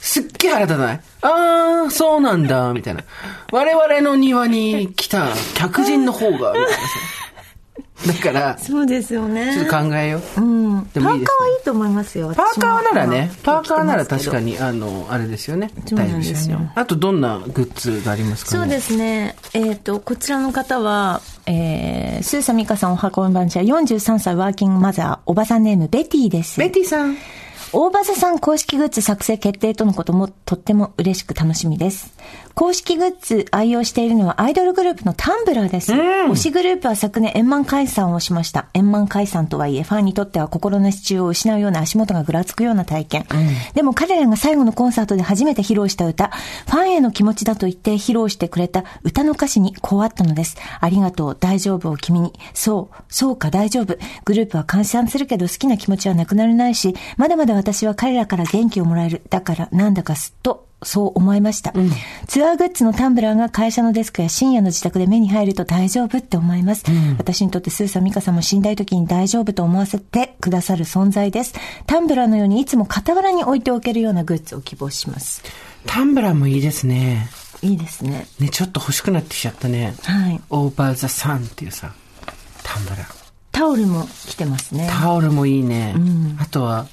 [0.00, 1.00] すっげえ腹立たない？
[1.20, 3.04] あー、そうなんだ、みたいな。
[3.52, 6.76] 我々の庭に来た客人の方が、みたいなさ。
[8.06, 9.56] だから、ちそうですよね。
[9.58, 10.40] ょっと考えよう。
[10.40, 10.82] うん。
[10.86, 12.32] パーカーはいでもいいですねいと思いますよ。
[12.34, 14.30] パーカーならね、パーカーなら確に。
[14.30, 15.70] かに、あの、あれですよね。
[15.86, 18.58] そうなんですよ大丈夫あとどんなグッズがありますかね？
[18.58, 19.36] そうですね。
[19.54, 26.60] えっ、と、こちらの方は、えー、スーサミカさんおはこんばんちは43歳ワーキングマザー、おばさんネームベティです。
[26.60, 27.16] ベティさん。
[27.72, 32.14] 大場さん公式グッズ作成決定とのこともとっても嬉しく楽しみです。
[32.56, 35.92] 公式グッズ愛用しているのはアイドルグループのタンブラーです。
[35.92, 38.68] 推しグループは昨年円満解散をしました。
[38.72, 43.26] 円満解散とはいえファンにとっては心の支柱を失うような足元がぐらつくような体験。
[43.74, 50.56] でも彼らが最後のコンサートで初めて披露した歌、ファンへの気持ちだと言って披露してくれた歌の歌詞にこうあったのです。
[50.80, 52.32] ありがとう、大丈夫を君に。
[52.54, 53.98] そう、そうか大丈夫。
[54.24, 59.20] グループは解散するけど好きな気持ちはなくならないし、まだまだ私は彼らから元気をもらえる。
[59.28, 61.72] だからなんだかすっとそう思いました、
[62.26, 66.84] ツアーグッズのタンブラーが会社のデスクや深夜の自宅で目に入ると大丈夫って思います。
[67.18, 71.54] 私にとってスーさん、ミカさんも死んだい時に大丈夫と思わせてくださる存在です。
[71.86, 75.42] タンブラーのようにいつも傍らに置いておけるようなグッズを希望します。
[75.86, 77.28] タンブラーもいいですね。
[77.62, 78.26] いいですね。
[78.38, 79.94] ね、ちょっと欲しくなってきちゃったね。
[80.02, 80.40] はい。
[80.50, 81.92] オーバーザサンっていうさ、
[82.62, 83.26] タンブラー。
[83.50, 84.88] タオルも来てますね。
[84.90, 85.94] タオルもいいね。
[86.38, 86.86] あとは、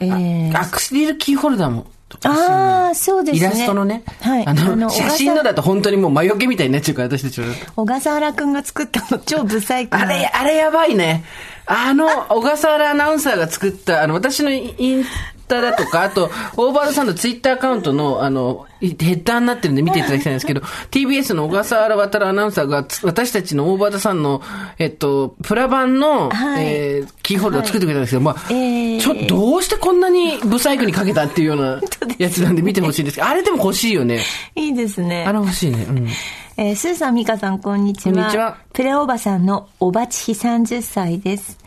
[0.00, 1.86] えー、アクリルキーホルダーも。
[2.22, 3.46] ああ、そうですね。
[3.46, 4.02] イラストのね。
[4.20, 4.46] はい。
[4.46, 7.46] あの、写真のだと本当にもう魔除けみたいになっちゃうから、私たちは。
[7.76, 10.04] 小笠原くんが作ったの超ブサイクな。
[10.04, 11.24] あれ、あれやばいね。
[11.66, 15.04] あの、小笠原アナウンサーが作った、あの、私のイン
[15.44, 24.40] スタだとか、あと、オーバードさんのツイッターアカウントの、あの、ヘッダーになってるんで見ていただきたいんですけど、TBS の小笠原渡アナウンサーが、私たちのオーバードさんの、
[24.78, 31.80] えっと、プラ版の、はいえー、キーホルダーを作ってくれたんですけど、まあ、えーちょっとどうしてこんなにブサイクにかけたっていうような
[32.18, 34.20] やつなんで見てほしいんですけど、あれでも欲しいよね。
[34.54, 35.24] いいですね。
[35.26, 35.86] あれ欲しいね。
[35.88, 36.08] うん。
[36.56, 38.14] えー、スーさん、ミカさん、こんにちは。
[38.14, 41.58] こんにちはプレおばさんのおばちひ30歳です。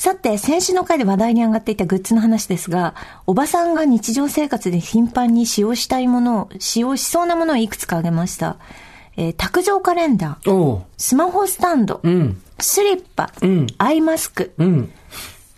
[0.00, 2.94] さて、先週の回で話題に上がっていたグッズの話ですが、
[3.26, 8.56] おばさんが日常生活で頻繁に使用したいものを、使用しそうなものをいくつか挙げました。
[9.18, 10.80] えー卓上カレンダー。
[10.96, 12.40] スマホスタンド、うん。
[12.58, 14.90] スリッパ、んアイマスク、うん。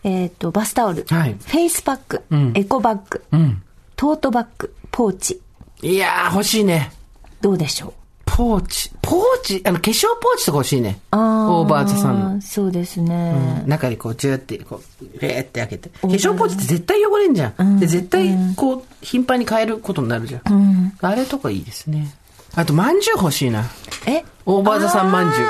[0.03, 3.62] えっ、と、バスタオル、はいフェイスパック、んエコバッグ、うん。
[3.95, 5.40] トートバッグ、ポーチ、
[5.82, 6.90] いやー、欲しいね。
[7.40, 8.01] どうでしょう？
[8.43, 8.90] ポポーチ。
[9.01, 11.01] ポーチ、あの、化粧ポーチとか欲しいね。
[11.12, 12.40] あ OVER THE SUN の。
[12.40, 13.62] そうですね。
[13.66, 15.88] 中にこう、ジューって、こう、レーって開けて。
[15.90, 17.78] 化粧ポーチって絶対汚れんじゃん。
[17.78, 20.93] で、絶対、こう、頻繁に変えることになるじゃん。
[21.01, 22.12] あれとかいいですね。
[22.57, 23.64] あと、まんじゅう欲しいな。
[24.07, 24.24] え？
[24.45, 25.45] オーバーザさんまんじゅ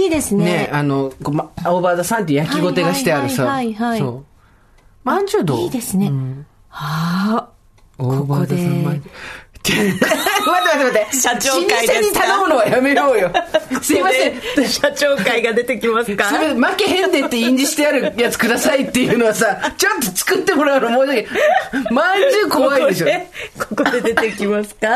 [0.00, 0.44] ういいですね。
[0.44, 3.44] ね、あの、こうま、オーバーザさんって焼きごてがしてあるさ。
[3.46, 4.24] はいはいはいはいそう。
[5.04, 5.58] まんじゅうどう？
[5.58, 6.10] いいですね。
[6.68, 7.48] はあ。
[7.98, 9.02] オーバーザさんまん
[9.62, 9.92] じゅう。
[10.50, 11.16] 待って待って待って。
[11.16, 13.30] 社長会でに頼むのはやめようよ。
[13.80, 14.68] すいません。
[14.68, 16.30] 社長会が出てきますか？
[16.30, 21.28] それ、負けへんでって印字してあるやつくださいっていうのはさ、ちゃんと作ってもらうの申し訳。
[21.90, 23.06] まんじゅう怖いでしょ。
[23.58, 24.88] ここで出てきますか？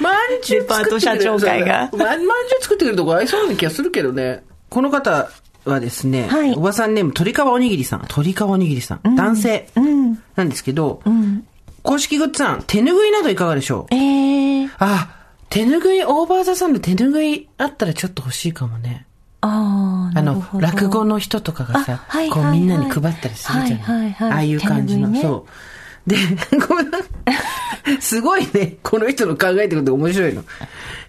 [0.00, 1.90] まんじゅうデパート社長会が？
[1.92, 2.28] ままんじゅ
[2.58, 4.42] う作ってくれるとこありそうな気がするけどね。
[4.68, 5.28] この方
[5.64, 8.04] はですね、はいおばさんネーム、鳥川おにぎりさん。
[8.08, 9.16] 鳥川おにぎりさん。
[9.16, 9.68] 男性。
[10.36, 11.02] なんですけど、
[11.82, 13.94] 公式グッズさん、手ぬぐいなどいかがでしょう？
[13.94, 14.70] ええー。
[14.78, 15.16] あ、
[15.48, 19.06] 手ぬぐい、オーバーザさんの手ぬぐいあったらちょっと欲しいかもね。
[19.42, 23.78] ああ、あの落語の人とかがさ、あはいこうはいはいみんなに配ったりするじゃん。
[23.80, 25.50] はいはいはいああいう感じの、ねそう。
[26.10, 26.16] で、
[26.68, 26.98] ごめんな
[28.00, 30.44] すごいね、この人の考えてることが面白いの。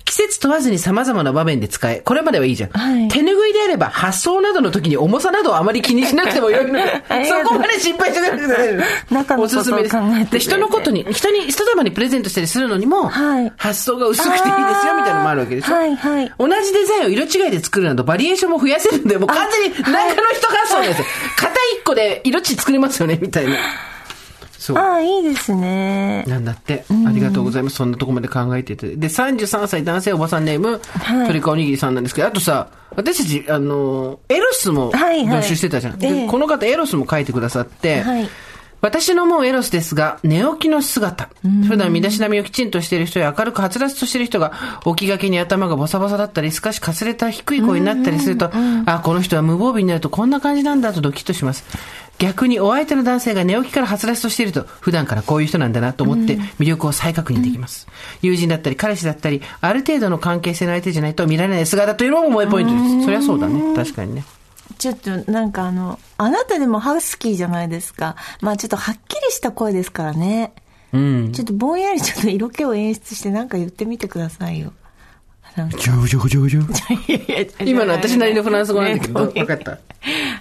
[0.06, 2.02] 季節問わずに様々な場面で使え。
[2.02, 2.72] これまではいいじゃん。
[2.72, 6.80] はい手ぬぐいであれば発送などの時に重さなどをあまり気にしなくてもよいの。
[7.26, 9.41] そこまで心配してなくて大丈夫。
[9.43, 9.95] おすすめです
[10.32, 14.49] で、人のことに、人に、人様にプレゼントしたりするのにも、はい発想が薄くていいです
[14.88, 15.74] よ、みたいなのもあるわけでしょ。
[15.74, 19.95] はいはい同じデザインを色違いで作るなどバリエーションも増やせるんで、もう完全に中の
[20.34, 21.06] 人発想ですよ。
[21.38, 23.56] 片一個で色地作れますよね、みたいな。
[24.62, 24.78] そう。
[24.78, 26.24] ああ、いいですね。
[26.28, 26.86] なんだって。
[27.07, 27.78] ありがとうございます。
[27.78, 28.95] そんなとこまで考えてて。
[28.95, 35.97] で、33歳男性おばさんネーム、はい鳥川おにぎりさんなんですけど、あとさ、私たち、あの、エロスも募集してたじゃん。
[35.97, 38.30] でええこの方エロスも書いてくださって、はい
[38.82, 41.30] 私のもうエロスですが、寝起きの姿。
[41.68, 44.53] 普段身だしなみをきちんとしている人や明るくはつらつとしている人が、
[44.84, 48.49] 起きがけに頭がボサボサだったり、少しかすれた低い声になったりすると、
[48.88, 51.64] あ、この人は無防備になるとこんな感じなんだとドキッとします。
[52.22, 57.88] 逆にお相手の男性が寝起きからはつらつとしていると、普段からこういう人なんだなと思って魅力を再確認できます。
[58.22, 63.05] 友人だったり、彼氏だったり、ある程度の関係性の相手じゃないと見られない姿というのも萌えポイントです。
[63.05, 63.76] そりゃそうだね。
[63.76, 64.24] 確かにね。
[64.78, 68.15] ちょっとなんかあの、あなたでもハスキーじゃないですか。
[68.39, 70.53] まあちょっとはっきりした声ですからね。
[70.93, 71.32] うん。
[71.32, 74.74] ちょっとぼんやりちょっと色気を演出してなんか言ってみてくださいよ。
[75.55, 77.65] なんかジョジョジョジョ。
[77.65, 79.80] 今の私なりのフランス語なんだけど、ね分かった。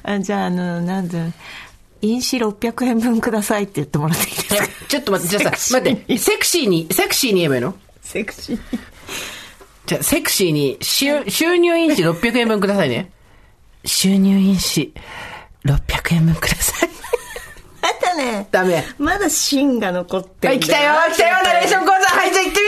[0.02, 1.18] あじゃあ、あの、なんだ、
[2.02, 4.48] 印紙600円分くださいって言ってもらっていいです。
[4.56, 8.58] かちょっと待って、じゃあさ、待って、セクシーに、セクシーに言えばいいのセクシー。
[9.86, 13.10] じゃあ、セクシーに、収収入印紙600円分くださいね。
[13.84, 14.92] 収入印
[15.64, 16.90] 紙600円分ください。
[17.82, 18.84] あんたね、ダメ。
[18.98, 22.60] まだ芯が残ってはい、来たよ来たよナレーション講座はい、じゃあ行って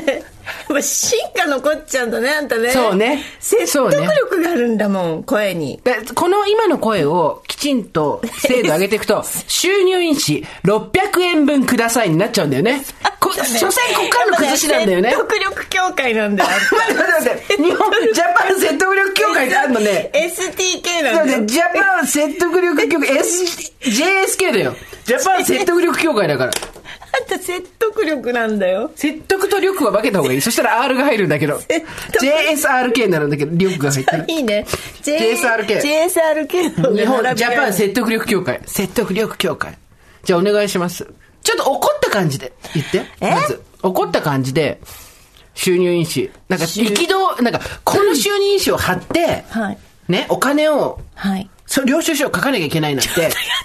[0.00, 0.33] みよう。
[0.44, 2.70] やっぱ芯が残っちゃうんだね、あんたね。
[2.70, 5.80] そうね説得力があるんだもん、声に。
[5.84, 12.84] でこの今の声をきちんと精度上げていくと、 収入印紙600円分くださいになっちゃうんだよ ね。
[13.24, 15.10] こ、所詮こっからの崩しなんだよね。
[15.10, 16.50] 説得力協会なんだよ。
[16.50, 17.62] 待って待って待って。
[17.62, 20.10] 日本、ジャパン説得力協会ってあるのね。
[20.14, 21.46] STK なんだよ。
[21.46, 24.76] ジャパン説得力協会、S、JSK だよ。
[25.06, 26.52] ジャパン説得力協会だから。
[27.20, 28.90] あんた説得力なんだよ。
[28.96, 30.40] 説得と力は分けた方がいい。
[30.42, 31.60] そしたら R が入るんだけど。
[32.20, 34.24] JSRK になるんだけど、力が入ったら。
[34.26, 34.66] いいね。
[35.02, 38.60] J- JSRK JSRK の日本ジャパン説得力協会。
[38.66, 39.76] 説得力協会。
[40.24, 41.06] じゃあお願いします。
[41.42, 43.04] ちょっと怒った感じで言って。
[43.20, 43.30] え？
[43.30, 43.62] まず。
[43.82, 44.80] 怒った感じで、
[45.54, 46.30] 収入印紙。
[46.48, 49.78] なんか、憤、なんか、この収入印紙を貼って、はい。
[50.08, 51.48] ね、お金を、はい。
[51.66, 53.10] そう領収書を書かなきゃいけないなんて、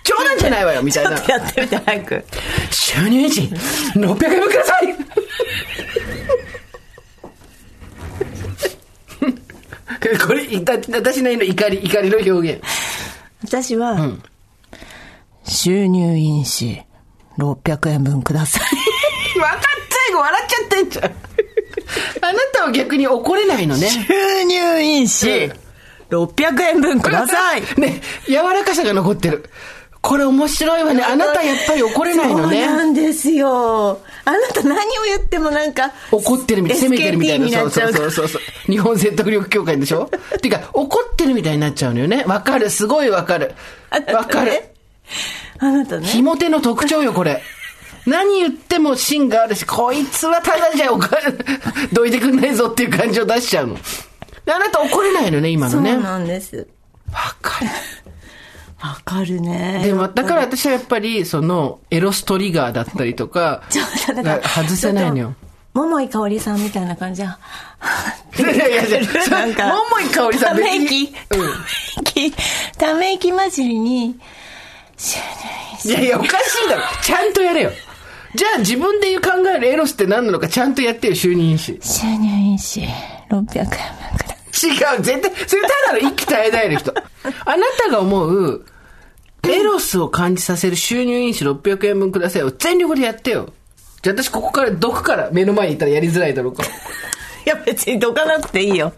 [0.04, 1.26] 冗談じゃないわよ、みたいなちょっ。
[1.26, 2.26] とやってみて、早く。
[2.72, 3.62] 収入印紙、
[4.06, 4.96] 600円分ください
[10.28, 12.64] これ、いた私なりの怒り、怒りの表現。
[13.44, 13.98] 私は、
[15.46, 16.86] 収入印
[17.38, 18.62] 紙600円分ください。
[19.34, 19.60] 分かっ
[20.10, 21.06] 最後笑っちゃってんじゃん。
[22.22, 23.90] あなたは逆に怒れないのね。
[23.90, 25.69] 収入印紙
[26.10, 27.62] 600円分ください。
[27.80, 29.50] ね、柔らかさが残ってる。
[30.02, 31.04] これ面白いわね。
[31.04, 32.92] あなたやっぱり怒れないのそうなね。
[32.92, 34.00] んですよ。
[34.24, 37.60] あなた何を言ってもなんか、怒ってるみたい、責めてるみたいにな。
[37.60, 38.42] そうそううそうそう。
[38.72, 40.10] 日本説得力協会でしょ？
[40.38, 42.24] っていうか、怒ってるみたいになっちゃうのよね。
[42.26, 42.70] わかる。
[42.70, 43.54] すごいわかる。
[44.14, 44.64] わかる。
[45.60, 46.08] あなたね？
[46.08, 47.44] ひも手の特徴よ、これ。
[48.06, 51.20] 何言っても芯があるし、こいつはただじゃおか、
[51.92, 53.78] どいてくんないぞっていう感じを出しちゃうの。
[54.50, 55.96] であなた怒れないのね、今そうのね。
[55.98, 56.68] わなんです。
[57.40, 57.70] かる。
[58.82, 59.84] わかるね。
[59.86, 65.36] でも、だから私はやっぱり、その、エロストリガーだったりとかちょっと、だからが外せないのよ。
[65.76, 67.38] 桃井かおりさんみたいな感じじゃん。
[68.42, 71.44] いやいやいや、 それなんか、桃井かおりさんため息、ため
[72.02, 72.34] 息、
[72.76, 74.20] ため息混じりに、
[74.98, 75.20] 収
[75.86, 76.82] 入いやいや、おかしいだろ。
[77.04, 77.72] ちゃんとやれよ。
[78.34, 81.80] じゃあ自分で考えるエロスって何なのかちゃんとやってよ、就任士。
[81.82, 82.82] 収入印
[83.30, 83.72] 紙600円分
[84.18, 84.39] くらい。
[84.62, 86.94] 違う、絶対、それただの息絶えないの人。
[87.46, 88.66] あなたが思う、
[89.44, 93.54] エロスを感じさせる収入印紙600円分くださいを全力でやってよ。
[94.02, 96.70] じゃあ私ここから毒から目の前にいたらやりづらいだろうから。
[96.72, 96.72] い
[97.46, 98.94] や、別にどかなくていいよ。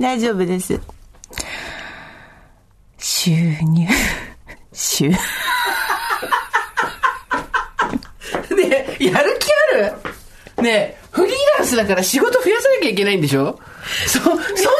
[0.00, 0.78] 大丈夫です。
[2.98, 3.86] 収入、
[4.72, 5.16] 収、 ね
[9.00, 9.76] え、やる気あ
[10.56, 10.62] る？
[10.62, 13.58] ねえ、フリーランスだから仕事増やさなきゃいけないんでしょ？
[14.08, 14.70] そ、そんな収入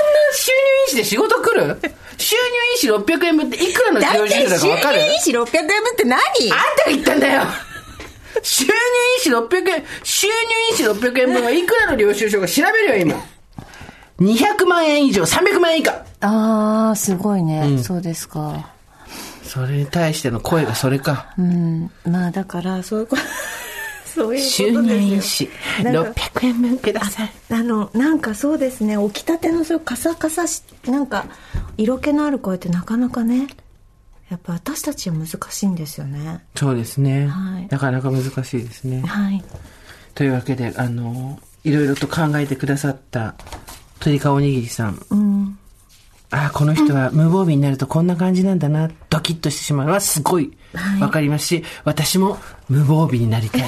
[0.88, 1.80] 印紙で仕事来る？
[2.16, 2.42] 収入
[2.80, 4.98] 印紙600円分っていくらの大領収書だか体収わかる？
[5.00, 6.18] 入印紙600円分って何？
[6.18, 7.42] あんたが言ったんだよ
[8.42, 8.70] 収入
[9.24, 10.32] 印紙600円、収入
[10.76, 13.14] 印紙600円分はいくらの領収書か調べるよ、今。
[14.20, 15.92] 200万円以上、300万円以下。
[16.20, 18.70] ああ、すごいね、そうですか。
[19.44, 21.32] それに対しての声がそれか。
[21.38, 21.90] うん。
[22.04, 23.22] まあだから、そういうこと、
[24.24, 25.50] そういう収こと入ですよ。
[25.50, 27.30] 印紙なんか600円分ください。
[27.50, 31.26] あの、なんかそうですね、起きたてのそういうカサカサし、なんか、
[31.76, 33.48] 色気のある声ってなかなかね、
[34.30, 36.44] やっぱ私たちは難しいんですよね。
[36.54, 39.02] そうですね、はいなかなか難しいですね。
[39.02, 39.44] はい。
[40.14, 43.34] というわけで、あの、いろいろと考えてくださった
[44.00, 45.06] 鳥かおにぎりさん。
[45.10, 45.58] うん。
[46.30, 53.62] ああ、この人は無防備になるとこんな感じなんだな、ドキッとしてしまうのはすごいはいわかりますし、私も無防備になりたい。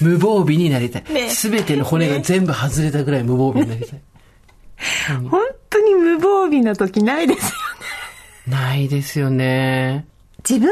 [0.00, 1.04] 無防備になりたい。
[1.12, 4.00] ねすべての骨が全部外れたぐらい無防備になりたい。
[5.30, 8.56] 本当に無防備な時ないですよね。
[8.58, 10.06] ないですよね。
[10.48, 10.70] 自分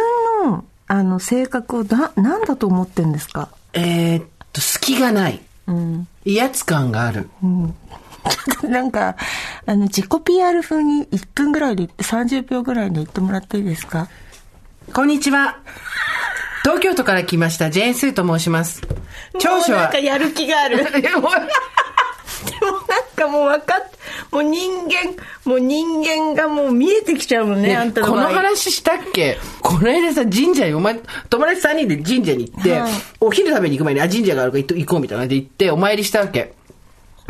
[0.51, 3.49] の、あの、性格をな、なんだと思ってんですか？
[3.73, 5.41] えー、っと、隙がない。
[5.67, 6.09] うん。
[6.25, 7.29] 威圧感がある。
[8.63, 9.17] なんか、
[9.67, 14.09] あの、自己 PR 風に1分ぐらいで言って、30秒ぐらいで言ってもらっていいですか？
[14.93, 15.59] こんにちは。
[16.67, 18.83] 東京都から来ました、ジェーンスーと申します。
[19.39, 20.79] 長所はなんか、やる気がある。
[20.91, 21.49] でもなん
[23.15, 23.91] かもう分かっ
[24.33, 25.15] もう人間、
[25.45, 28.27] もう人間がもう見えてきちゃうもんね、ねあんたのこの。
[28.27, 29.39] 話したっけ？
[29.61, 30.99] この間さ、神社に、お前、
[31.31, 36.53] 友達3人で神社に行って、はいお昼食べに行く前に、あ、神社があるから行こうみたいな感じで行って、お参りしたわけ。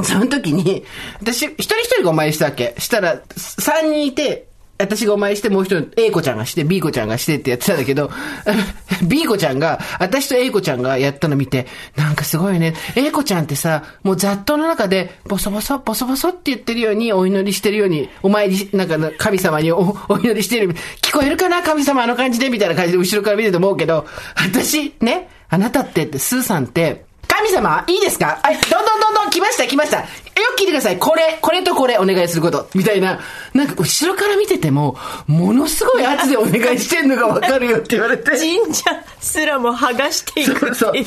[0.03, 0.83] その時に、
[1.21, 2.75] 私、一人一人がお参りしたわけ。
[2.79, 4.49] したら、3人いて、
[4.79, 8.11] 私がお参りして、もう一人、A 子ちゃんがして、B 子ちゃんがしてってやってたんだけど、
[9.09, 11.67] B 子ちゃんが、私と A 子ちゃんがやったの見て、
[11.97, 12.75] なんかすごいね。
[12.95, 20.75] A 子ちゃんってさ、もう雑踏の中で、ボソボソ、ボソボソって言ってるように、お祈りしてるように、お参り、なんか、神様におお祈りしてる。
[21.01, 22.51] 聞こえるかな神様あの感じで？
[22.51, 24.07] みたいな感じで後ろから見てると思うけど、
[24.37, 28.41] 私、ね、あなたってって、スーさんって、神様いいですか？
[28.43, 30.05] はい、どんどんどんどん来ました来ました。
[30.41, 30.99] よく聞いてください。
[30.99, 32.69] これ、これとこれお願いすること。
[32.75, 33.21] みたいな。
[33.55, 38.33] なんか後ろから見てても、ものすごい圧でお願いしてんのがわかるよって言われて。
[38.33, 38.85] 神社
[39.21, 40.93] すらも剥がしていくっていうそう。
[40.93, 41.05] 神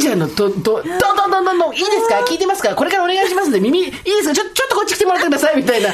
[0.00, 2.16] 社のと、と、どんどんどんどんどん、いいですか？
[2.28, 2.74] 聞いてますか？
[2.74, 5.90] これからお願いしますんで、耳、いいですかちょ、ちょっとこっち来てもらってくださいみたいな。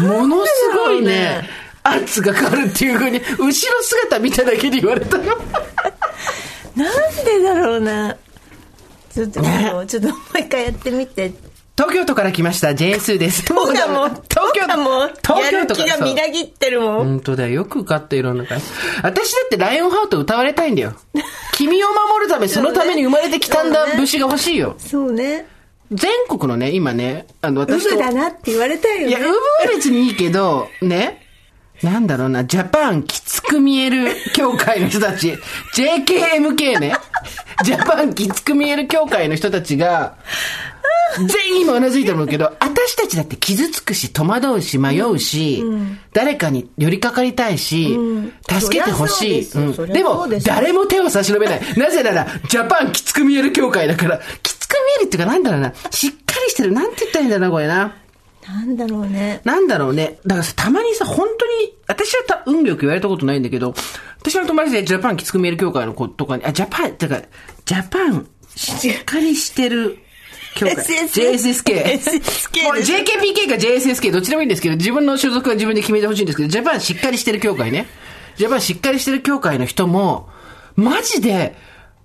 [0.00, 1.48] ものすごいね、
[1.84, 3.52] 圧がかかるっていうふうに、後ろ
[3.82, 5.38] 姿見ただけで言われたよ。
[6.74, 8.16] なんでだろうな。
[9.14, 11.32] ちょっともう、ちょっともう一回やってみて。
[11.76, 13.42] 東京都から来ました、ジェーンスーです。
[13.42, 14.08] そうだもん。
[14.08, 15.08] 東京だもん。
[15.08, 17.04] 東京都やる気がみなぎってるもん。
[17.04, 17.52] 本当だよ。
[17.52, 18.64] よく受かっていろんな感じ。
[19.02, 20.94] 私だってライオンハート歌われたいんだよ。
[21.52, 24.74] 君を守るため、そのために生まれてきたんだ武士が欲しいよ。
[24.78, 25.46] そうね。
[25.92, 27.90] 全国のね、今ね、あの、ウ私と。
[27.90, 29.28] ブだなって言われたいよいや、ねウ。
[29.28, 29.40] ブは
[29.74, 31.26] 別にいいけど、ね。
[31.82, 35.36] なんだろうな、ジャパンきつく見える協会の人たち、
[35.74, 36.96] JKMK ね。
[37.64, 40.14] ジャパンきつく見える協会の人たちが、
[41.28, 45.64] 全員今うなずいてるけど、 私たちだって傷つくし、戸惑うし、迷うし、
[46.12, 47.98] 誰かに寄りかかりたいし、
[48.48, 49.50] 助けてほしい。
[49.86, 51.60] ででも誰も手を差し伸べない。
[51.76, 56.72] なぜなら、ジャパンきつく見える協会だから、きつく見えるっていうか、なんだろうな、しっかりしてる。
[56.72, 57.96] なんて言ったらいいんだろうな、これな。
[58.46, 59.40] なんだろうね。
[59.44, 60.18] なんだろうね。
[60.24, 63.74] だからさ、たまにさ、本当に、私はた運よく言われたことないんだけど、
[64.20, 67.20] 私の友達でジャパンきつく見える協会の子とかに、あ、ジャパン、てか、
[67.64, 69.98] ジャパン、しっかりしてる
[70.56, 70.76] 協会。
[70.76, 71.84] SSK JSSK。
[72.00, 77.86] SSK もう JKPK か JSSK どっちでもいいんですけど、自分の所属は自分で決めてほしいんですけど、ジャパンしっかりしてる協会ね。
[78.36, 80.28] ジャパンしっかりしてる協会の人も、
[80.74, 81.54] マジで、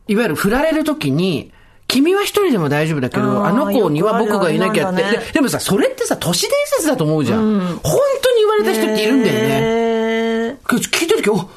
[0.07, 1.51] いわゆる振られるときに、
[1.87, 5.03] 君は一人でも大丈夫だけど、あの子には僕がいなきゃって。
[5.03, 7.59] ででもさ、それってさ、都市伝説だと思うじゃん。
[7.83, 10.51] 本当に言われた人っているんだよね。
[10.53, 10.57] ね。
[10.65, 11.49] 聞いた時、お、本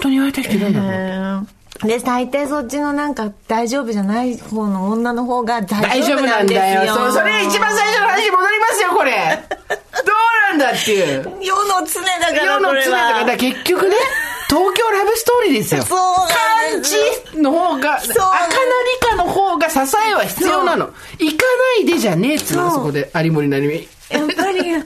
[0.00, 1.61] 当に言われた人いるんだと思って。
[1.82, 6.84] えーで、大抵そっちのなんか大丈夫じゃない方の女の方が大大丈夫丈夫ななんんだですよ。
[6.84, 6.94] よ。
[6.94, 9.12] そう、それ一番最初の話に戻りますよ、これ。
[9.68, 11.32] どうなんだっていう。
[11.40, 13.96] 世の常だから世の常だから、結局ね、
[14.48, 15.82] 東京ラブストーリーですよ。
[15.82, 15.98] そう
[16.70, 18.14] なんです漢字の方が、赤うな理
[19.10, 19.78] 科の方が支
[20.08, 20.90] えは必要なの。
[21.18, 21.44] 行か
[21.78, 23.88] ないでじゃねえっつうの、そこで、有森なりみ。
[24.10, 24.84] やっぱり、はぁっ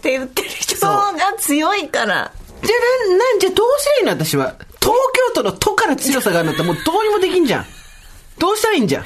[0.00, 2.30] て言ってる人が強いから。
[2.62, 4.54] じゃあ、なん、なん、じゃあどうすりゃいいの私は。
[4.88, 4.96] 東
[5.34, 7.66] 京都の都から強さがあるんだったらもうどうにもできんじゃん。
[8.38, 9.04] どうしたらいいんじゃん。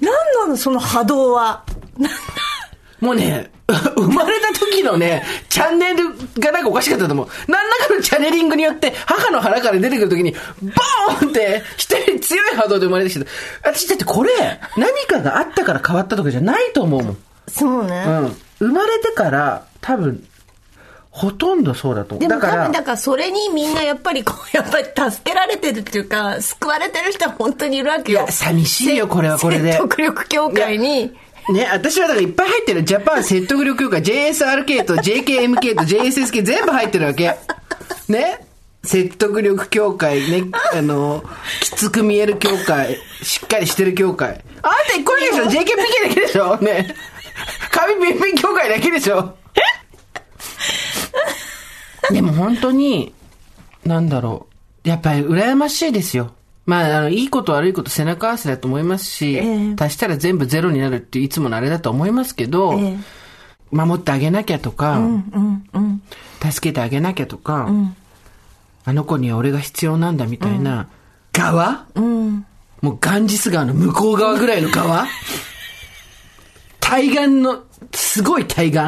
[0.00, 1.64] 何なのその波動は。
[3.00, 7.28] もうね、生まれた時のね、チャンネルがなんかおかしかったと思う。
[7.48, 13.26] 何らかのチャネリングによって、母の腹から出てくる時に、ボーンって、一人強い波動で生まれてきた。
[13.62, 14.30] 私だってこれ、
[14.76, 17.16] 何かがあったから変わったとかじゃないと思うもん。
[17.48, 18.04] そうね。
[18.06, 18.36] うん。
[18.58, 20.26] 生まれてから、多分、
[21.16, 22.28] ほとんどそうだと思う。
[22.28, 28.22] でもだから多分、だからそれにみんなやっぱりこう、 やっぱり助けられてるっていうか、救われてる人は本当にいるわけよ。
[28.22, 31.14] いや寂しいよこれはこれで説得力協会に。
[31.50, 32.82] ね、私はだからいっぱい入ってる。
[32.84, 37.32] ジャパン 説得力協会、JSRK と JKMK と JSSK 全部入ってるわけ。
[38.08, 38.40] ね？
[38.82, 40.44] 説得力協会ね、
[40.74, 41.22] あの、
[41.60, 44.42] きつく見える協会、しっかりしてる協会。
[44.62, 46.58] あんた一個だけでしょ ?JKPK だけでしょ？
[46.60, 46.94] ね？
[47.70, 49.36] 紙ビンビン協会だけでしょ？
[52.10, 53.14] でも本当に、
[53.84, 54.46] なんだろ
[54.84, 54.88] う。
[54.88, 56.32] やっぱり羨ましいですよ。
[56.66, 63.24] まあ、あの、いいこと悪いこと背中合わせだと思いますし、ええ足したら全部ゼロになるっていつものあれだと思いますけど、ええ
[63.74, 66.02] 守ってあげなきゃとか、うんうん。
[66.40, 67.68] 助けてあげなきゃとか、
[68.84, 70.88] あの子には俺が必要なんだみたいな、
[71.32, 72.46] 側、うん。
[72.80, 75.06] もうガンジス川の向こう側ぐらいの側
[76.80, 78.80] 対岸の、すごい対岸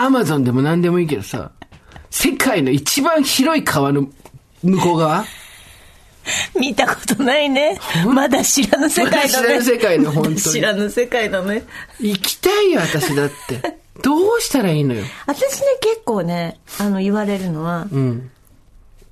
[0.00, 1.52] アマゾンでも何でもいいけどさ、
[2.08, 4.08] 世界の一番広い川の
[4.62, 5.26] 向こう側？
[6.58, 7.78] 見たことないね。
[8.06, 9.48] まだ知らぬ世界だね。
[9.48, 11.64] まだ知らぬ世界の本当に知らぬ世界だね。
[12.00, 13.78] 行きたいよ、私だって。
[14.02, 15.04] どうしたらいいのよ？
[15.26, 18.30] 私ね、結構ね、あの、言われるのは、うん。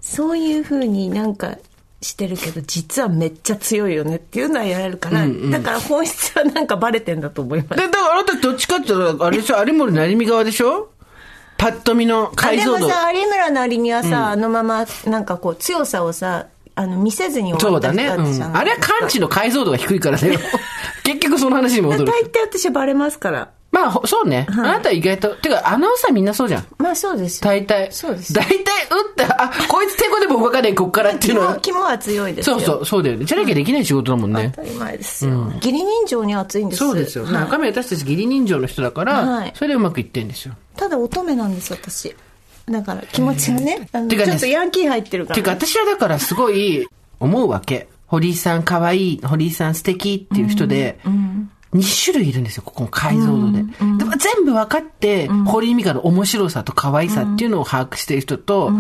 [0.01, 1.59] そういう風になんか
[2.01, 7.81] してるけど、実はめっちゃ強いよねっていうのは言われるから、だから本質はなんかバレてんだと思います。
[7.81, 10.91] で、だからあなたどっちかって言ったら、あれでしょ、有森成美側でしょ？
[11.59, 12.77] パッと見の解像度。
[12.77, 16.47] あでもさ、有村なりにはさ、あのまま、なんかこう、強さをさ、
[16.77, 18.31] あの、見せずに終わった人そうだね。
[18.39, 18.57] うん。
[18.57, 20.39] あれは感知の解像度が低いからだよ。
[21.03, 22.05] 結局その話に戻る。
[22.05, 23.51] 大体私はバレますから。
[23.71, 24.47] まあ、ほそうね。
[24.49, 26.67] あなたは意外と、てか、アナウンサーみんなそうじゃん。
[26.79, 27.51] まあそうですよ。
[27.51, 27.93] 大体。
[27.93, 31.59] そうです大体、打って、あ、こいつ手こでも動かねえ、こっからっていうのは。
[31.61, 32.59] 肝は強いですよ。
[32.59, 33.27] そうそう、そうだよね。
[33.27, 34.53] じゃなきゃできない仕事だもんね。
[34.57, 35.53] 当たり前ですよ。
[35.57, 37.25] 義理人情に熱いんですそうですよ。
[37.25, 40.55] はい中身私たち義理人情の人だから、はいそれでうまくいってんですよ。
[40.77, 42.15] ただ乙女なんです、私。
[42.71, 45.35] だから気持ちがね、あのてかねちょっとヤンキー入ってるから。
[45.35, 46.87] ていうか、私はだからすごい
[47.21, 47.89] 思うわけ。
[48.07, 50.99] 堀井さん可愛い、堀井さん素敵っていう人で、
[51.75, 53.63] 2種類いるんですよ、ここの解像度で。
[53.63, 58.73] でも全部分かって、堀井美香の面白さと可愛さっていうのを把握してる人と、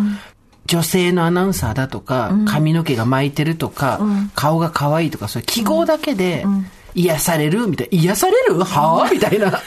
[0.66, 4.01] 女性のアナウンサーだとか、髪の毛が巻いてるとか、
[4.34, 6.45] 顔が可愛いとか、そういう記号だけで、
[6.95, 7.99] 癒されるみたいな。
[7.99, 9.62] 癒されるはぁみたいな。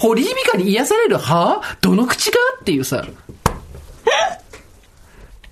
[0.00, 2.36] 堀井美香に癒されるはぁどの口が？
[2.60, 3.06] っていうさ。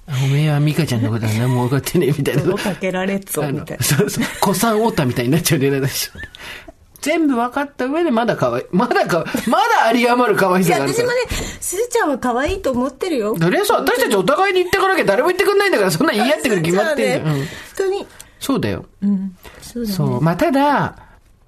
[0.07, 2.55] おめえは美香ちゃんのことは何も分かってねえみたいな。
[2.55, 3.85] おかけられっぞ、みたいな。
[3.85, 4.25] そうそう。
[4.43, 6.11] 古参オタみたいになっちゃうね、私。
[7.05, 8.65] 全部分かった上でまだ可愛い。
[8.73, 11.37] まだか、まだ有り余る可愛いや、さがあるから私も。
[11.37, 13.35] ね、すずちゃんは可愛いと思ってるよ。
[13.35, 17.47] とりあえず私たちお互いに言ってかなきゃ誰も言ってくんないんだから、そんな言い合ってくる決まってんじゃん本
[17.77, 18.07] 当に。
[18.41, 18.87] そうだよ。
[19.03, 19.37] うん。
[19.61, 19.95] そうだね。
[19.95, 20.21] そう。
[20.23, 20.97] まあ、ただ、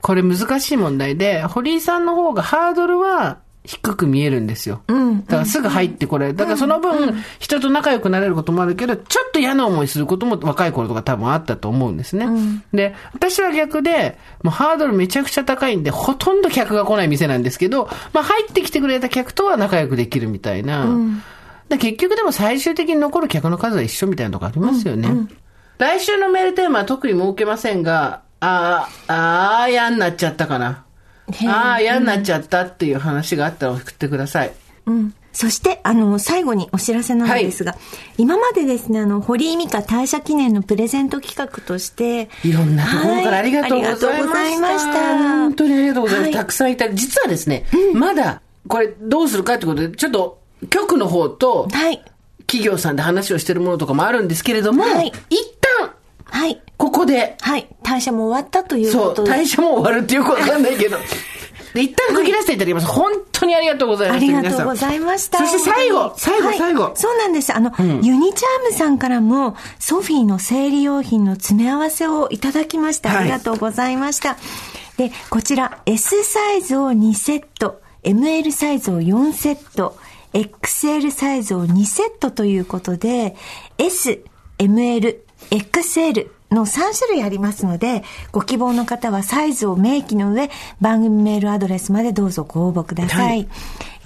[0.03, 4.83] これ難しい問題で、堀井さんの方がハードルは低く見えるんですよ。
[4.89, 5.25] うん。
[5.25, 6.33] だからすぐ入ってこれ。
[6.33, 12.27] だからその分、人と仲良くなれることもあるけど、ちょっと嫌な思いすることも若い頃とか多分あったと思うんですね。
[12.73, 20.87] で、私は逆で、もうハードルめちゃくちゃ高いんで、ほとんど客が来ない店なんですけど、まあ入ってきてくれた客とは仲良くできるみたいな。
[21.69, 25.09] で結局でも最終的に残る客の数は一緒みたいなとこありますよね。
[25.79, 30.86] 来週のメールテーマは特に設けませんが、あー、あー、嫌になっちゃったかな。
[31.49, 34.53] ああ、嫌になっちゃったっていう話があったら送ってください。
[34.87, 35.15] うん。
[35.33, 37.77] そして、あの、最後にお知らせなんですが、
[38.17, 44.07] 今までですね、あの、堀井美香退社記念のプレゼント企画として、いろんなところからありがとうございました。
[44.09, 46.29] はいありがとうございました本当にありがとうございます。
[46.29, 52.03] はいたくさんいた実はですね、まだ、これどうするかってことで、ちょっと、局の方と、はい。
[52.47, 55.56] 企業さんで話をしてるものとかもあるんですけれども、はい一旦、
[56.37, 56.61] はい。
[56.77, 57.67] ここで、はい。
[57.83, 59.31] 退社も終わったというそう、ことで。
[59.31, 60.99] 退社も終わるってよくわかんないけど、
[61.73, 62.87] で、一旦区切らせていただきます。
[62.87, 64.17] 本当にありがとうございます。
[64.17, 65.39] ありがとうございました。
[65.39, 66.93] そして最後、最後、はい最後。
[66.95, 67.57] そうなんです。
[67.57, 73.09] あの、ユニチャームさんからも、ソフィーの生理用品の詰め合わせをいただきました。
[73.09, 74.37] はいありがとうございました。
[74.99, 79.97] で、こちら、S サイズを2セット、ML サイズを4セット、
[80.35, 83.37] XL サイズを2セットということで、
[83.79, 84.23] S、
[84.59, 93.27] ML、XL の3種類ありますので、ご希望の方はサイズを明記の上、番組メールアドレスまでどうぞご応募ください。
[93.27, 93.49] はい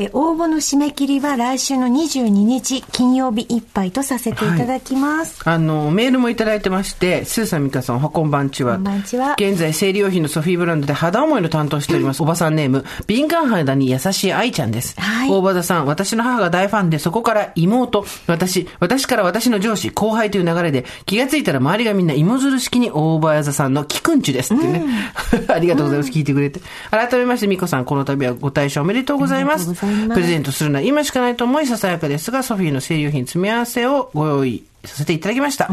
[0.02, 5.42] え応募の締め切りは来週の22日金曜日いっぱいとさせていただきます。
[5.44, 8.76] あの、メールもいただいてまして、スーさん、ミカさん、おはこんばんちは。
[8.76, 12.22] こんばんちは現在、生理用品のソフィーブランドで肌思いの担当しております。
[12.22, 14.98] おばさんネーム、敏感肌に優しい愛ちゃんです。
[14.98, 25.12] はい大場田さん、私の母が大ファンで、そこから妹、私、私から私の上司、後輩という流れで、気がついたら周りがみんな芋づる式に大場座さんのキクンチュですっていうね。
[25.48, 26.10] ありがとうございます。
[26.10, 26.60] 聞いてくれて。
[26.90, 29.89] 改めまして、ミコさん、この度はご退所おめでとうございます。
[30.12, 35.70] プレゼントするのは今しかないと思い、ささやかですが、ソフィーの生理用品詰め合わせをご用意させていただきました。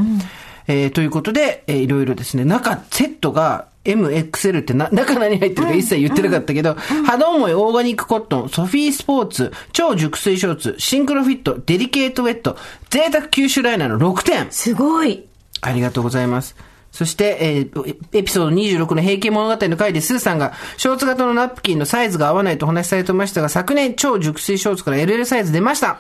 [0.68, 12.57] えーということで、えーいろいろですね、中、セットが、MXL ってな、 中何入ってるか一切言ってなかったけど、肌重いオーガニックコットン、ソフィースポーツ、超熟睡ショーツ、シンクロフィット、デリケートウェット、
[12.89, 14.47] 贅沢吸収ライナーの6点。
[14.51, 15.24] すごい。
[15.61, 16.55] ありがとうございます。
[16.98, 26.00] そして、えーエピソード26の平家物語の回でスーさんが、ショーツ型のナプキンのサイズが合わないとお話しされてましたが、昨年超熟睡ショーツから LL サイズ出ました。